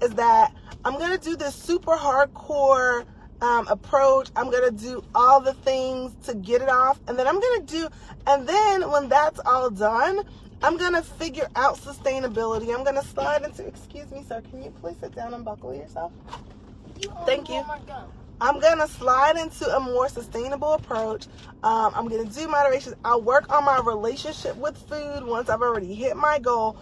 is 0.00 0.10
that 0.14 0.54
I'm 0.84 0.98
gonna 0.98 1.18
do 1.18 1.36
this 1.36 1.54
super 1.54 1.94
hardcore 1.96 3.04
um, 3.42 3.68
approach. 3.68 4.30
I'm 4.34 4.50
gonna 4.50 4.70
do 4.70 5.04
all 5.14 5.40
the 5.40 5.52
things 5.52 6.14
to 6.26 6.34
get 6.34 6.62
it 6.62 6.70
off, 6.70 6.98
and 7.06 7.18
then 7.18 7.26
I'm 7.26 7.38
gonna 7.38 7.62
do, 7.66 7.88
and 8.26 8.48
then 8.48 8.90
when 8.90 9.08
that's 9.10 9.40
all 9.44 9.68
done, 9.68 10.22
I'm 10.62 10.78
gonna 10.78 11.02
figure 11.02 11.48
out 11.54 11.76
sustainability. 11.76 12.74
I'm 12.74 12.84
gonna 12.84 13.04
slide 13.04 13.42
into. 13.42 13.66
Excuse 13.66 14.10
me, 14.10 14.24
sir. 14.26 14.42
Can 14.42 14.62
you 14.62 14.70
please 14.80 14.96
sit 15.00 15.14
down 15.14 15.34
and 15.34 15.44
buckle 15.44 15.74
yourself? 15.74 16.12
You 16.98 17.12
Thank 17.24 17.48
you. 17.48 17.62
I'm 18.40 18.58
gonna 18.58 18.88
slide 18.88 19.36
into 19.36 19.66
a 19.76 19.80
more 19.80 20.08
sustainable 20.08 20.72
approach. 20.72 21.26
Um, 21.62 21.92
I'm 21.94 22.08
gonna 22.08 22.24
do 22.24 22.48
moderation. 22.48 22.94
I'll 23.04 23.20
work 23.20 23.52
on 23.52 23.64
my 23.64 23.80
relationship 23.80 24.56
with 24.56 24.78
food 24.88 25.24
once 25.24 25.50
I've 25.50 25.60
already 25.60 25.94
hit 25.94 26.16
my 26.16 26.38
goal. 26.38 26.78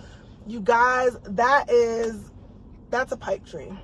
You 0.47 0.61
guys, 0.61 1.17
that 1.25 1.69
is 1.71 2.31
that's 2.91 3.11
a 3.13 3.17
pipe 3.17 3.45
dream. 3.45 3.79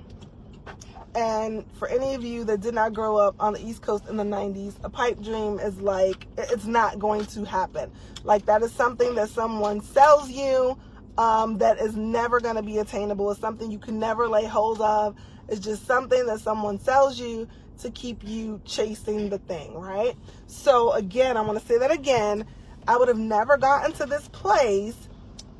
And 1.15 1.65
for 1.77 1.87
any 1.87 2.13
of 2.13 2.23
you 2.23 2.43
that 2.45 2.59
did 2.59 2.73
not 2.73 2.93
grow 2.93 3.17
up 3.17 3.35
on 3.39 3.53
the 3.53 3.65
East 3.65 3.81
Coast 3.81 4.07
in 4.09 4.17
the 4.17 4.23
90s, 4.23 4.73
a 4.83 4.89
pipe 4.89 5.21
dream 5.21 5.59
is 5.59 5.79
like 5.79 6.27
it's 6.37 6.65
not 6.65 6.99
going 6.99 7.25
to 7.27 7.45
happen. 7.45 7.91
Like 8.23 8.45
that 8.45 8.61
is 8.63 8.71
something 8.71 9.15
that 9.15 9.29
someone 9.29 9.81
sells 9.81 10.29
you 10.29 10.77
um, 11.17 11.57
that 11.59 11.79
is 11.79 11.95
never 11.95 12.39
going 12.39 12.55
to 12.55 12.63
be 12.63 12.79
attainable. 12.79 13.31
It's 13.31 13.39
something 13.39 13.71
you 13.71 13.79
can 13.79 13.99
never 13.99 14.27
lay 14.27 14.45
hold 14.45 14.81
of. 14.81 15.15
It's 15.47 15.61
just 15.61 15.85
something 15.85 16.25
that 16.25 16.39
someone 16.39 16.79
sells 16.79 17.19
you 17.19 17.47
to 17.79 17.91
keep 17.91 18.23
you 18.23 18.61
chasing 18.65 19.29
the 19.29 19.37
thing, 19.37 19.73
right? 19.75 20.15
So 20.47 20.93
again, 20.93 21.37
I 21.37 21.41
want 21.41 21.59
to 21.59 21.65
say 21.65 21.77
that 21.77 21.91
again. 21.91 22.45
I 22.87 22.97
would 22.97 23.07
have 23.07 23.17
never 23.17 23.57
gotten 23.57 23.93
to 23.93 24.05
this 24.05 24.27
place 24.29 24.95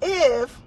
if 0.01 0.59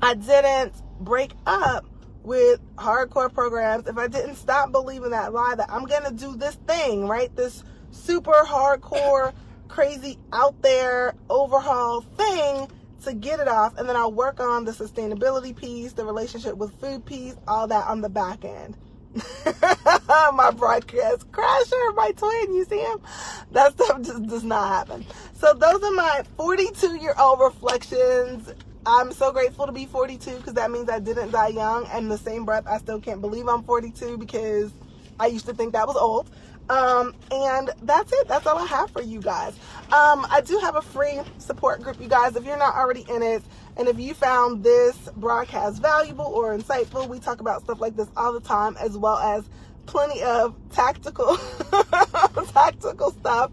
I 0.00 0.14
didn't 0.14 0.74
break 1.00 1.32
up 1.46 1.84
with 2.22 2.60
hardcore 2.76 3.32
programs, 3.32 3.86
if 3.86 3.98
I 3.98 4.08
didn't 4.08 4.36
stop 4.36 4.72
believing 4.72 5.10
that 5.10 5.32
lie 5.32 5.54
that 5.56 5.70
I'm 5.70 5.84
gonna 5.84 6.12
do 6.12 6.36
this 6.36 6.54
thing, 6.66 7.06
right? 7.06 7.34
This 7.36 7.62
super 7.90 8.44
hardcore, 8.46 9.32
crazy, 9.68 10.18
out 10.32 10.60
there 10.62 11.14
overhaul 11.28 12.00
thing 12.00 12.68
to 13.04 13.12
get 13.12 13.40
it 13.40 13.48
off, 13.48 13.76
and 13.76 13.88
then 13.88 13.96
I'll 13.96 14.12
work 14.12 14.40
on 14.40 14.64
the 14.64 14.72
sustainability 14.72 15.54
piece, 15.54 15.92
the 15.92 16.04
relationship 16.04 16.56
with 16.56 16.78
food 16.80 17.04
piece, 17.04 17.36
all 17.46 17.66
that 17.66 17.86
on 17.86 18.00
the 18.00 18.08
back 18.08 18.44
end. 18.44 18.76
my 20.34 20.50
broadcast 20.56 21.30
crasher, 21.30 21.94
my 21.94 22.12
twin, 22.16 22.54
you 22.54 22.64
see 22.64 22.80
him? 22.80 22.98
That 23.52 23.72
stuff 23.74 24.02
just 24.02 24.26
does 24.26 24.44
not 24.44 24.68
happen. 24.68 25.04
So 25.34 25.52
those 25.54 25.82
are 25.82 25.92
my 25.92 26.22
42 26.36 26.96
year 26.96 27.14
old 27.18 27.40
reflections. 27.40 28.52
I'm 28.86 29.12
so 29.12 29.32
grateful 29.32 29.66
to 29.66 29.72
be 29.72 29.86
42 29.86 30.36
because 30.36 30.54
that 30.54 30.70
means 30.70 30.90
I 30.90 30.98
didn't 30.98 31.30
die 31.30 31.48
young. 31.48 31.86
And 31.92 32.10
the 32.10 32.18
same 32.18 32.44
breath, 32.44 32.66
I 32.66 32.78
still 32.78 33.00
can't 33.00 33.20
believe 33.20 33.48
I'm 33.48 33.62
42 33.62 34.18
because 34.18 34.72
I 35.18 35.26
used 35.26 35.46
to 35.46 35.54
think 35.54 35.72
that 35.72 35.86
was 35.86 35.96
old. 35.96 36.28
Um, 36.68 37.14
and 37.30 37.70
that's 37.82 38.12
it. 38.12 38.28
That's 38.28 38.46
all 38.46 38.58
I 38.58 38.66
have 38.66 38.90
for 38.90 39.02
you 39.02 39.20
guys. 39.20 39.54
Um, 39.92 40.26
I 40.30 40.40
do 40.44 40.58
have 40.58 40.76
a 40.76 40.82
free 40.82 41.20
support 41.38 41.82
group, 41.82 42.00
you 42.00 42.08
guys. 42.08 42.36
If 42.36 42.44
you're 42.44 42.56
not 42.56 42.74
already 42.74 43.04
in 43.08 43.22
it, 43.22 43.42
and 43.76 43.88
if 43.88 43.98
you 43.98 44.14
found 44.14 44.64
this 44.64 44.96
broadcast 45.16 45.82
valuable 45.82 46.26
or 46.26 46.56
insightful, 46.56 47.08
we 47.08 47.18
talk 47.18 47.40
about 47.40 47.62
stuff 47.62 47.80
like 47.80 47.96
this 47.96 48.08
all 48.16 48.32
the 48.32 48.40
time, 48.40 48.76
as 48.80 48.96
well 48.96 49.18
as 49.18 49.44
plenty 49.86 50.22
of 50.22 50.54
tactical 50.70 51.36
tactical 52.52 53.10
stuff, 53.12 53.50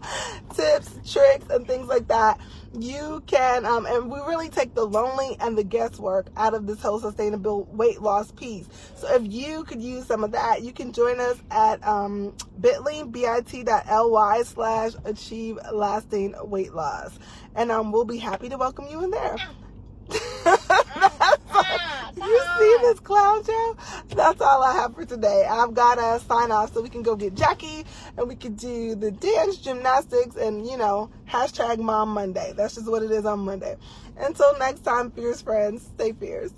tips, 0.54 0.90
tricks, 1.10 1.46
and 1.50 1.66
things 1.66 1.88
like 1.88 2.08
that. 2.08 2.40
You 2.78 3.22
can, 3.26 3.66
um, 3.66 3.84
and 3.86 4.10
we 4.10 4.18
really 4.20 4.48
take 4.48 4.74
the 4.74 4.84
lonely 4.84 5.36
and 5.40 5.58
the 5.58 5.64
guesswork 5.64 6.28
out 6.36 6.54
of 6.54 6.66
this 6.66 6.80
whole 6.80 6.98
sustainable 6.98 7.64
weight 7.72 8.00
loss 8.00 8.32
piece. 8.32 8.66
So 8.96 9.12
if 9.14 9.30
you 9.30 9.64
could 9.64 9.82
use 9.82 10.06
some 10.06 10.24
of 10.24 10.32
that, 10.32 10.62
you 10.62 10.72
can 10.72 10.92
join 10.92 11.20
us 11.20 11.36
at 11.50 11.86
um, 11.86 12.34
bit.ly, 12.60 13.04
bit.ly 13.04 14.42
slash 14.44 14.92
achieve 15.04 15.58
lasting 15.72 16.34
weight 16.44 16.72
loss. 16.72 17.18
And 17.54 17.70
um, 17.70 17.92
we'll 17.92 18.04
be 18.04 18.18
happy 18.18 18.48
to 18.48 18.56
welcome 18.56 18.86
you 18.88 19.04
in 19.04 19.10
there. 19.10 19.36
you 22.16 22.40
see 22.58 22.76
this 22.82 23.00
clown 23.00 23.44
show? 23.44 23.76
That's 24.08 24.40
all 24.40 24.62
I 24.62 24.74
have 24.74 24.94
for 24.94 25.04
today. 25.04 25.46
I've 25.48 25.74
got 25.74 25.96
to 25.96 26.24
sign 26.26 26.50
off 26.50 26.74
so 26.74 26.82
we 26.82 26.88
can 26.88 27.02
go 27.02 27.16
get 27.16 27.34
Jackie 27.34 27.84
and 28.16 28.28
we 28.28 28.36
can 28.36 28.54
do 28.54 28.94
the 28.94 29.10
dance, 29.10 29.56
gymnastics, 29.58 30.36
and 30.36 30.66
you 30.66 30.76
know, 30.76 31.10
hashtag 31.28 31.78
Mom 31.78 32.10
Monday. 32.10 32.52
That's 32.56 32.74
just 32.74 32.90
what 32.90 33.02
it 33.02 33.10
is 33.10 33.24
on 33.24 33.40
Monday. 33.40 33.76
Until 34.16 34.56
next 34.58 34.80
time, 34.80 35.10
fierce 35.10 35.42
friends, 35.42 35.82
stay 35.94 36.12
fierce. 36.12 36.52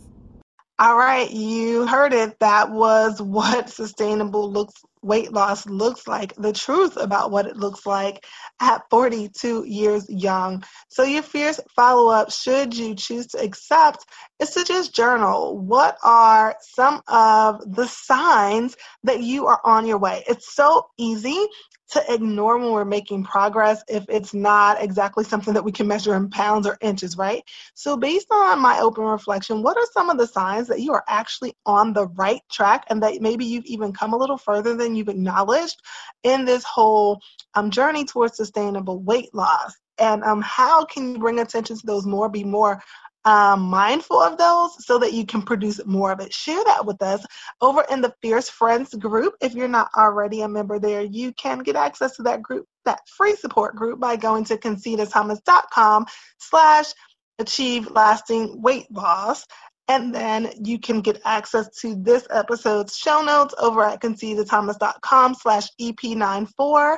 All 0.76 0.96
right, 0.96 1.30
you 1.30 1.86
heard 1.86 2.12
it. 2.12 2.36
That 2.40 2.70
was 2.70 3.22
what 3.22 3.70
sustainable 3.70 4.50
looks 4.50 4.74
weight 5.02 5.32
loss 5.32 5.66
looks 5.66 6.08
like, 6.08 6.34
the 6.34 6.52
truth 6.52 6.96
about 6.96 7.30
what 7.30 7.46
it 7.46 7.56
looks 7.56 7.86
like 7.86 8.24
at 8.60 8.82
42 8.90 9.64
years 9.66 10.06
young. 10.08 10.64
So 10.88 11.04
your 11.04 11.22
fierce 11.22 11.60
follow 11.76 12.10
up, 12.10 12.32
should 12.32 12.76
you 12.76 12.94
choose 12.94 13.26
to 13.28 13.38
accept, 13.38 14.04
is 14.40 14.50
to 14.52 14.64
just 14.64 14.94
journal. 14.94 15.58
What 15.58 15.98
are 16.02 16.56
some 16.60 17.02
of 17.06 17.60
the 17.70 17.86
signs 17.86 18.76
that 19.04 19.20
you 19.22 19.46
are 19.46 19.60
on 19.62 19.86
your 19.86 19.98
way? 19.98 20.24
It's 20.26 20.54
so 20.54 20.86
easy 20.98 21.46
to 21.94 22.12
ignore 22.12 22.58
when 22.58 22.70
we're 22.70 22.84
making 22.84 23.24
progress 23.24 23.82
if 23.88 24.04
it's 24.08 24.34
not 24.34 24.82
exactly 24.82 25.24
something 25.24 25.54
that 25.54 25.64
we 25.64 25.72
can 25.72 25.86
measure 25.86 26.14
in 26.14 26.28
pounds 26.28 26.66
or 26.66 26.76
inches, 26.80 27.16
right? 27.16 27.42
So, 27.74 27.96
based 27.96 28.28
on 28.30 28.60
my 28.60 28.80
open 28.80 29.04
reflection, 29.04 29.62
what 29.62 29.76
are 29.76 29.86
some 29.92 30.10
of 30.10 30.18
the 30.18 30.26
signs 30.26 30.68
that 30.68 30.80
you 30.80 30.92
are 30.92 31.04
actually 31.08 31.56
on 31.64 31.92
the 31.92 32.06
right 32.08 32.42
track 32.50 32.84
and 32.88 33.02
that 33.02 33.20
maybe 33.20 33.44
you've 33.44 33.64
even 33.64 33.92
come 33.92 34.12
a 34.12 34.16
little 34.16 34.38
further 34.38 34.76
than 34.76 34.94
you've 34.94 35.08
acknowledged 35.08 35.80
in 36.22 36.44
this 36.44 36.64
whole 36.64 37.20
um, 37.54 37.70
journey 37.70 38.04
towards 38.04 38.36
sustainable 38.36 39.00
weight 39.00 39.32
loss? 39.34 39.74
And 39.98 40.24
um, 40.24 40.42
how 40.42 40.84
can 40.84 41.12
you 41.12 41.18
bring 41.18 41.38
attention 41.38 41.76
to 41.76 41.86
those 41.86 42.04
more, 42.04 42.28
be 42.28 42.44
more 42.44 42.82
um, 43.24 43.62
mindful 43.62 44.20
of 44.20 44.36
those 44.38 44.84
so 44.84 44.98
that 44.98 45.12
you 45.12 45.24
can 45.24 45.42
produce 45.42 45.84
more 45.86 46.12
of 46.12 46.20
it. 46.20 46.32
Share 46.32 46.62
that 46.64 46.84
with 46.84 47.00
us 47.02 47.24
over 47.60 47.84
in 47.90 48.00
the 48.00 48.14
Fierce 48.22 48.48
Friends 48.48 48.94
group. 48.94 49.34
If 49.40 49.54
you're 49.54 49.68
not 49.68 49.90
already 49.96 50.42
a 50.42 50.48
member 50.48 50.78
there, 50.78 51.02
you 51.02 51.32
can 51.32 51.60
get 51.60 51.76
access 51.76 52.16
to 52.16 52.22
that 52.24 52.42
group, 52.42 52.66
that 52.84 53.00
free 53.16 53.36
support 53.36 53.76
group 53.76 54.00
by 54.00 54.16
going 54.16 54.44
to 54.44 54.56
concitathomas.com 54.56 56.06
slash 56.38 56.92
achieve 57.38 57.90
lasting 57.90 58.60
weight 58.62 58.86
loss. 58.90 59.46
And 59.86 60.14
then 60.14 60.50
you 60.62 60.78
can 60.78 61.02
get 61.02 61.20
access 61.26 61.68
to 61.80 61.94
this 61.94 62.26
episode's 62.30 62.96
show 62.96 63.20
notes 63.22 63.54
over 63.58 63.82
at 63.82 64.00
concitathomas.com 64.00 65.34
slash 65.34 65.68
EP94. 65.78 66.96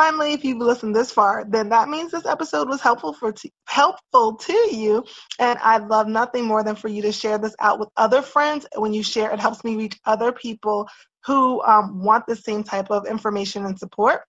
Finally, 0.00 0.32
if 0.32 0.46
you've 0.46 0.56
listened 0.56 0.96
this 0.96 1.12
far, 1.12 1.44
then 1.46 1.68
that 1.68 1.90
means 1.90 2.10
this 2.10 2.24
episode 2.24 2.70
was 2.70 2.80
helpful 2.80 3.12
for 3.12 3.32
t- 3.32 3.52
helpful 3.66 4.34
to 4.36 4.54
you, 4.74 5.04
and 5.38 5.58
I'd 5.62 5.88
love 5.88 6.08
nothing 6.08 6.46
more 6.46 6.64
than 6.64 6.74
for 6.74 6.88
you 6.88 7.02
to 7.02 7.12
share 7.12 7.36
this 7.36 7.54
out 7.60 7.78
with 7.78 7.90
other 7.98 8.22
friends. 8.22 8.66
When 8.74 8.94
you 8.94 9.02
share, 9.02 9.30
it 9.30 9.40
helps 9.40 9.62
me 9.62 9.76
reach 9.76 10.00
other 10.06 10.32
people 10.32 10.88
who 11.26 11.60
um, 11.64 12.02
want 12.02 12.26
the 12.26 12.34
same 12.34 12.64
type 12.64 12.90
of 12.90 13.06
information 13.06 13.66
and 13.66 13.78
support. 13.78 14.22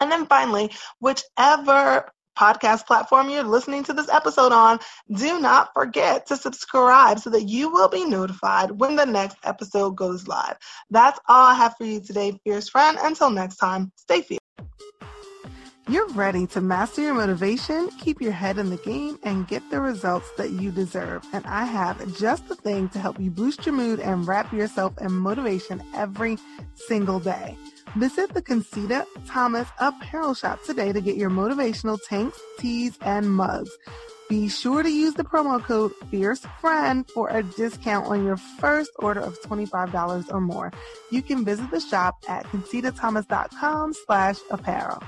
And 0.00 0.10
then 0.10 0.26
finally, 0.26 0.72
whichever 0.98 2.10
podcast 2.36 2.84
platform 2.84 3.30
you're 3.30 3.44
listening 3.44 3.84
to 3.84 3.92
this 3.92 4.08
episode 4.08 4.50
on, 4.50 4.80
do 5.14 5.38
not 5.38 5.70
forget 5.74 6.26
to 6.26 6.36
subscribe 6.36 7.20
so 7.20 7.30
that 7.30 7.44
you 7.44 7.70
will 7.70 7.88
be 7.88 8.04
notified 8.04 8.72
when 8.72 8.96
the 8.96 9.06
next 9.06 9.36
episode 9.44 9.94
goes 9.94 10.26
live. 10.26 10.56
That's 10.90 11.20
all 11.28 11.46
I 11.46 11.54
have 11.54 11.76
for 11.78 11.84
you 11.84 12.00
today, 12.00 12.36
fierce 12.42 12.68
friend. 12.68 12.98
Until 13.00 13.30
next 13.30 13.58
time, 13.58 13.92
stay 13.94 14.20
fierce. 14.22 14.43
You're 15.86 16.08
ready 16.08 16.46
to 16.48 16.62
master 16.62 17.02
your 17.02 17.12
motivation, 17.12 17.90
keep 18.00 18.22
your 18.22 18.32
head 18.32 18.56
in 18.56 18.70
the 18.70 18.78
game, 18.78 19.18
and 19.22 19.46
get 19.46 19.62
the 19.70 19.82
results 19.82 20.30
that 20.38 20.52
you 20.52 20.70
deserve. 20.70 21.26
And 21.34 21.44
I 21.44 21.66
have 21.66 22.16
just 22.16 22.48
the 22.48 22.54
thing 22.54 22.88
to 22.90 22.98
help 22.98 23.20
you 23.20 23.30
boost 23.30 23.66
your 23.66 23.74
mood 23.74 24.00
and 24.00 24.26
wrap 24.26 24.50
yourself 24.50 24.94
in 25.02 25.12
motivation 25.12 25.82
every 25.94 26.38
single 26.74 27.20
day. 27.20 27.58
Visit 27.96 28.32
the 28.32 28.40
Concita 28.40 29.04
Thomas 29.26 29.68
Apparel 29.78 30.32
Shop 30.32 30.58
today 30.64 30.90
to 30.90 31.02
get 31.02 31.16
your 31.16 31.28
motivational 31.28 31.98
tanks, 32.08 32.40
tees, 32.58 32.98
and 33.02 33.30
mugs. 33.30 33.70
Be 34.30 34.48
sure 34.48 34.82
to 34.82 34.90
use 34.90 35.12
the 35.12 35.22
promo 35.22 35.62
code 35.62 35.92
FierceFriend 36.10 37.10
for 37.10 37.28
a 37.28 37.42
discount 37.42 38.06
on 38.06 38.24
your 38.24 38.38
first 38.38 38.90
order 39.00 39.20
of 39.20 39.38
$25 39.42 40.32
or 40.32 40.40
more. 40.40 40.72
You 41.10 41.20
can 41.20 41.44
visit 41.44 41.70
the 41.70 41.80
shop 41.80 42.24
at 42.26 42.46
concitathomas.com 42.46 43.92
slash 44.06 44.38
apparel. 44.50 45.02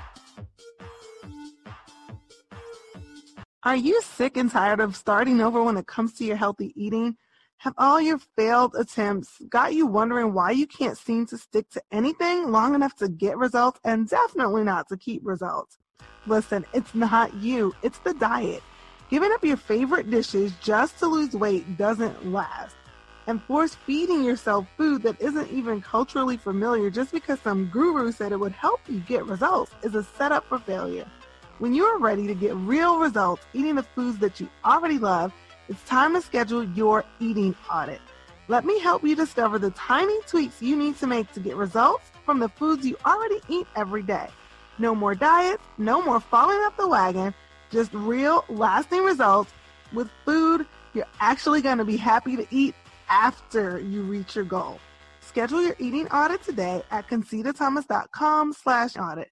Are 3.67 3.75
you 3.75 4.01
sick 4.01 4.37
and 4.37 4.49
tired 4.49 4.79
of 4.79 4.95
starting 4.95 5.41
over 5.41 5.61
when 5.61 5.75
it 5.75 5.87
comes 5.87 6.13
to 6.13 6.23
your 6.23 6.37
healthy 6.37 6.71
eating? 6.77 7.17
Have 7.57 7.73
all 7.77 7.99
your 7.99 8.17
failed 8.17 8.75
attempts 8.75 9.41
got 9.49 9.73
you 9.73 9.85
wondering 9.85 10.33
why 10.33 10.51
you 10.51 10.65
can't 10.65 10.97
seem 10.97 11.25
to 11.25 11.37
stick 11.37 11.69
to 11.71 11.81
anything 11.91 12.49
long 12.49 12.75
enough 12.75 12.95
to 12.95 13.09
get 13.09 13.35
results 13.35 13.81
and 13.83 14.07
definitely 14.07 14.63
not 14.63 14.87
to 14.87 14.95
keep 14.95 15.21
results? 15.25 15.79
Listen, 16.27 16.65
it's 16.71 16.95
not 16.95 17.33
you, 17.33 17.75
it's 17.81 17.99
the 17.99 18.13
diet. 18.13 18.63
Giving 19.09 19.33
up 19.33 19.43
your 19.43 19.57
favorite 19.57 20.09
dishes 20.09 20.53
just 20.61 20.97
to 20.99 21.07
lose 21.07 21.33
weight 21.33 21.77
doesn't 21.77 22.31
last. 22.31 22.77
And 23.27 23.43
force 23.43 23.75
feeding 23.75 24.23
yourself 24.23 24.65
food 24.77 25.03
that 25.03 25.19
isn't 25.19 25.51
even 25.51 25.81
culturally 25.81 26.37
familiar 26.37 26.89
just 26.89 27.11
because 27.11 27.41
some 27.41 27.65
guru 27.65 28.13
said 28.13 28.31
it 28.31 28.39
would 28.39 28.53
help 28.53 28.79
you 28.87 29.01
get 29.01 29.25
results 29.25 29.73
is 29.83 29.93
a 29.93 30.03
setup 30.05 30.45
for 30.47 30.57
failure. 30.57 31.05
When 31.59 31.73
you 31.73 31.85
are 31.85 31.97
ready 31.97 32.27
to 32.27 32.35
get 32.35 32.55
real 32.55 32.99
results 32.99 33.43
eating 33.51 33.75
the 33.75 33.83
foods 33.83 34.19
that 34.19 34.39
you 34.39 34.47
already 34.63 34.99
love, 34.99 35.33
it's 35.67 35.81
time 35.85 36.13
to 36.13 36.21
schedule 36.21 36.63
your 36.63 37.03
eating 37.19 37.55
audit. 37.71 37.99
Let 38.47 38.63
me 38.63 38.79
help 38.79 39.03
you 39.03 39.15
discover 39.15 39.57
the 39.57 39.71
tiny 39.71 40.21
tweaks 40.27 40.61
you 40.61 40.75
need 40.75 40.99
to 40.99 41.07
make 41.07 41.31
to 41.33 41.39
get 41.39 41.55
results 41.55 42.11
from 42.25 42.37
the 42.37 42.47
foods 42.47 42.85
you 42.85 42.95
already 43.07 43.39
eat 43.49 43.65
every 43.75 44.03
day. 44.03 44.27
No 44.77 44.93
more 44.93 45.15
diets, 45.15 45.63
no 45.79 45.99
more 45.99 46.19
falling 46.19 46.59
off 46.59 46.77
the 46.77 46.87
wagon, 46.87 47.33
just 47.71 47.91
real 47.91 48.45
lasting 48.49 49.03
results 49.03 49.51
with 49.93 50.11
food 50.25 50.67
you're 50.93 51.05
actually 51.19 51.61
going 51.61 51.79
to 51.79 51.85
be 51.85 51.97
happy 51.97 52.35
to 52.35 52.45
eat 52.51 52.75
after 53.09 53.79
you 53.79 54.03
reach 54.03 54.35
your 54.35 54.45
goal. 54.45 54.79
Schedule 55.21 55.63
your 55.63 55.75
eating 55.79 56.07
audit 56.09 56.43
today 56.43 56.83
at 56.91 57.07
concitathomas.com 57.09 58.53
slash 58.53 58.95
audit. 58.95 59.31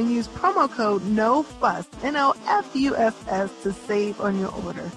and 0.00 0.10
use 0.10 0.28
promo 0.28 0.68
code 0.68 1.02
NOFUSS, 1.02 1.86
N-O-F-U-S-S, 2.02 3.62
to 3.62 3.72
save 3.72 4.20
on 4.20 4.38
your 4.38 4.52
order. 4.64 4.90